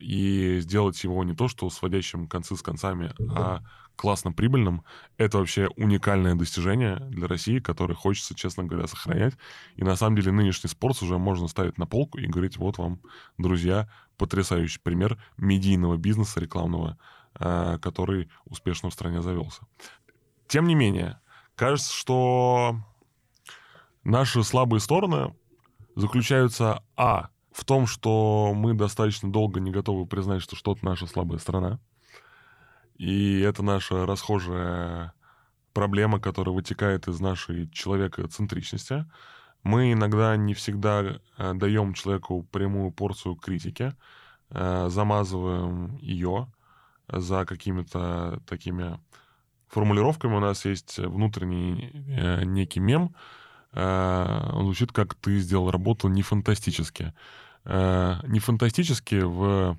и 0.00 0.60
сделать 0.60 1.02
его 1.04 1.22
не 1.24 1.34
то, 1.34 1.48
что 1.48 1.70
сводящим 1.70 2.26
концы 2.26 2.56
с 2.56 2.62
концами, 2.62 3.12
а 3.34 3.62
классно 3.98 4.32
прибыльным, 4.32 4.84
это 5.16 5.38
вообще 5.38 5.68
уникальное 5.76 6.36
достижение 6.36 6.96
для 7.10 7.26
России, 7.26 7.58
которое 7.58 7.94
хочется, 7.94 8.34
честно 8.34 8.62
говоря, 8.64 8.86
сохранять. 8.86 9.34
И 9.74 9.82
на 9.82 9.96
самом 9.96 10.16
деле 10.16 10.30
нынешний 10.30 10.70
спорт 10.70 11.02
уже 11.02 11.18
можно 11.18 11.48
ставить 11.48 11.78
на 11.78 11.86
полку 11.86 12.18
и 12.18 12.26
говорить, 12.26 12.56
вот 12.56 12.78
вам, 12.78 13.00
друзья, 13.38 13.90
потрясающий 14.16 14.78
пример 14.80 15.18
медийного 15.36 15.96
бизнеса 15.96 16.40
рекламного, 16.40 16.96
э, 17.40 17.78
который 17.82 18.30
успешно 18.44 18.88
в 18.88 18.94
стране 18.94 19.20
завелся. 19.20 19.62
Тем 20.46 20.66
не 20.66 20.76
менее, 20.76 21.20
кажется, 21.56 21.92
что 21.92 22.76
наши 24.04 24.44
слабые 24.44 24.80
стороны 24.80 25.34
заключаются, 25.96 26.84
а, 26.96 27.30
в 27.58 27.64
том, 27.64 27.88
что 27.88 28.52
мы 28.54 28.72
достаточно 28.72 29.32
долго 29.32 29.58
не 29.58 29.72
готовы 29.72 30.06
признать, 30.06 30.42
что 30.42 30.54
что-то 30.54 30.84
наша 30.84 31.08
слабая 31.08 31.40
сторона. 31.40 31.80
И 32.94 33.40
это 33.40 33.64
наша 33.64 34.06
расхожая 34.06 35.12
проблема, 35.72 36.20
которая 36.20 36.54
вытекает 36.54 37.08
из 37.08 37.18
нашей 37.18 37.68
человекоцентричности. 37.70 39.06
Мы 39.64 39.92
иногда 39.92 40.36
не 40.36 40.54
всегда 40.54 41.18
э, 41.36 41.52
даем 41.54 41.94
человеку 41.94 42.44
прямую 42.52 42.92
порцию 42.92 43.34
критики, 43.34 43.92
э, 44.50 44.86
замазываем 44.88 45.96
ее 45.96 46.52
за 47.08 47.44
какими-то 47.44 48.40
такими 48.46 49.00
формулировками 49.66 50.36
у 50.36 50.40
нас 50.40 50.64
есть 50.64 50.98
внутренний 50.98 51.90
э, 52.06 52.44
некий 52.44 52.78
мем. 52.78 53.16
Он 53.74 54.64
звучит 54.64 54.92
как 54.92 55.14
«ты 55.14 55.38
сделал 55.40 55.70
работу 55.70 56.08
не 56.08 56.22
фантастически». 56.22 57.12
Э, 57.68 58.16
не 58.26 58.40
фантастически 58.40 59.16
в 59.16 59.78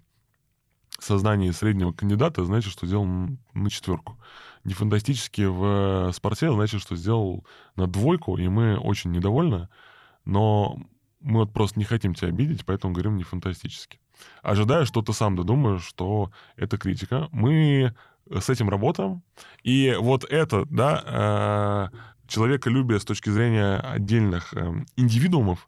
сознании 1.00 1.50
среднего 1.50 1.92
кандидата 1.92 2.46
значит, 2.46 2.72
что 2.72 2.86
сделал 2.86 3.06
на 3.06 3.70
четверку. 3.70 4.20
Не 4.64 4.74
фантастически 4.74 5.42
в 5.42 6.12
спорте 6.14 6.52
значит, 6.52 6.82
что 6.82 6.96
сделал 6.96 7.46
на 7.76 7.88
двойку, 7.88 8.38
и 8.38 8.48
мы 8.48 8.78
очень 8.78 9.12
недовольны, 9.12 9.70
но 10.26 10.78
мы 11.20 11.40
вот 11.40 11.54
просто 11.54 11.80
не 11.80 11.86
хотим 11.86 12.14
тебя 12.14 12.28
обидеть, 12.28 12.66
поэтому 12.66 12.94
говорим 12.94 13.18
не 13.18 13.24
фантастически. 13.24 14.00
Ожидая, 14.44 14.86
что 14.86 15.02
ты 15.02 15.14
сам 15.14 15.36
додумаешь, 15.36 15.84
что 15.84 16.32
это 16.58 16.78
критика. 16.78 17.28
Мы 17.32 17.96
с 18.30 18.50
этим 18.50 18.70
работаем. 18.70 19.24
И 19.64 19.96
вот 20.00 20.26
это, 20.26 20.66
да, 20.70 21.90
э, 21.92 21.98
человеколюбие 22.28 23.00
с 23.00 23.06
точки 23.06 23.30
зрения 23.30 23.78
отдельных 23.78 24.54
э, 24.54 24.86
индивидуумов 24.96 25.68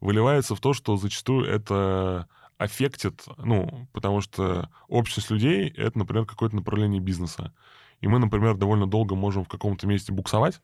выливается 0.00 0.54
в 0.54 0.60
то, 0.60 0.72
что 0.72 0.96
зачастую 0.96 1.46
это 1.46 2.28
аффектит, 2.58 3.24
ну, 3.38 3.88
потому 3.92 4.20
что 4.20 4.68
общность 4.88 5.30
людей— 5.30 5.68
это, 5.76 5.98
например, 5.98 6.26
какое-то 6.26 6.56
направление 6.56 7.00
бизнеса. 7.00 7.54
И 8.00 8.08
мы, 8.08 8.18
например, 8.18 8.56
довольно 8.56 8.86
долго 8.86 9.14
можем 9.14 9.44
в 9.44 9.48
каком-то 9.48 9.86
месте 9.86 10.12
буксовать, 10.12 10.60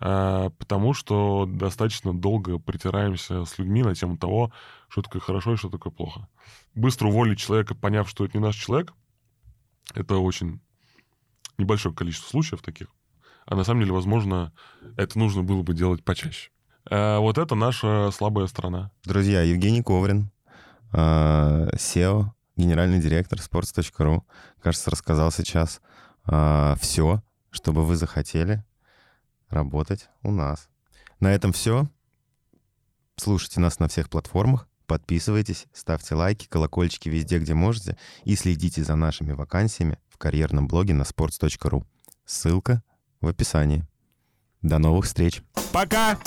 э, 0.00 0.50
потому 0.58 0.94
что 0.94 1.46
достаточно 1.46 2.18
долго 2.18 2.58
притираемся 2.58 3.44
с 3.44 3.58
людьми 3.58 3.82
на 3.82 3.94
тему 3.94 4.16
того, 4.16 4.50
что 4.88 5.02
такое 5.02 5.20
хорошо 5.20 5.52
и 5.52 5.56
что 5.56 5.68
такое 5.68 5.92
плохо. 5.92 6.26
Быстро 6.74 7.08
уволить 7.08 7.38
человека, 7.38 7.74
поняв, 7.74 8.08
что 8.08 8.24
это 8.24 8.38
не 8.38 8.42
наш 8.42 8.56
человек, 8.56 8.94
это 9.94 10.16
очень 10.16 10.60
небольшое 11.58 11.94
количество 11.94 12.30
случаев 12.30 12.62
таких. 12.62 12.88
А 13.44 13.56
на 13.56 13.64
самом 13.64 13.80
деле, 13.80 13.92
возможно, 13.92 14.52
это 14.96 15.18
нужно 15.18 15.42
было 15.42 15.62
бы 15.62 15.74
делать 15.74 16.04
почаще. 16.04 16.50
А 16.88 17.18
вот 17.18 17.38
это 17.38 17.54
наша 17.54 18.10
слабая 18.12 18.46
сторона. 18.46 18.90
Друзья, 19.04 19.42
Евгений 19.42 19.82
Коврин, 19.82 20.30
SEO, 20.92 22.22
а, 22.22 22.34
генеральный 22.56 23.00
директор 23.00 23.38
sports.ru, 23.38 24.22
кажется, 24.60 24.90
рассказал 24.90 25.30
сейчас 25.30 25.80
а, 26.24 26.76
все, 26.80 27.22
чтобы 27.50 27.84
вы 27.84 27.96
захотели 27.96 28.64
работать 29.48 30.08
у 30.22 30.30
нас. 30.30 30.68
На 31.18 31.32
этом 31.32 31.52
все. 31.52 31.86
Слушайте 33.16 33.60
нас 33.60 33.78
на 33.78 33.88
всех 33.88 34.08
платформах. 34.08 34.66
Подписывайтесь, 34.86 35.66
ставьте 35.72 36.14
лайки, 36.16 36.48
колокольчики 36.48 37.08
везде, 37.08 37.38
где 37.38 37.54
можете, 37.54 37.96
и 38.24 38.34
следите 38.34 38.82
за 38.82 38.96
нашими 38.96 39.32
вакансиями 39.32 39.98
в 40.08 40.18
карьерном 40.18 40.66
блоге 40.66 40.94
на 40.94 41.02
sports.ru. 41.02 41.84
Ссылка 42.24 42.82
в 43.20 43.28
описании. 43.28 43.86
До 44.62 44.78
новых 44.78 45.04
встреч. 45.04 45.42
Пока! 45.72 46.18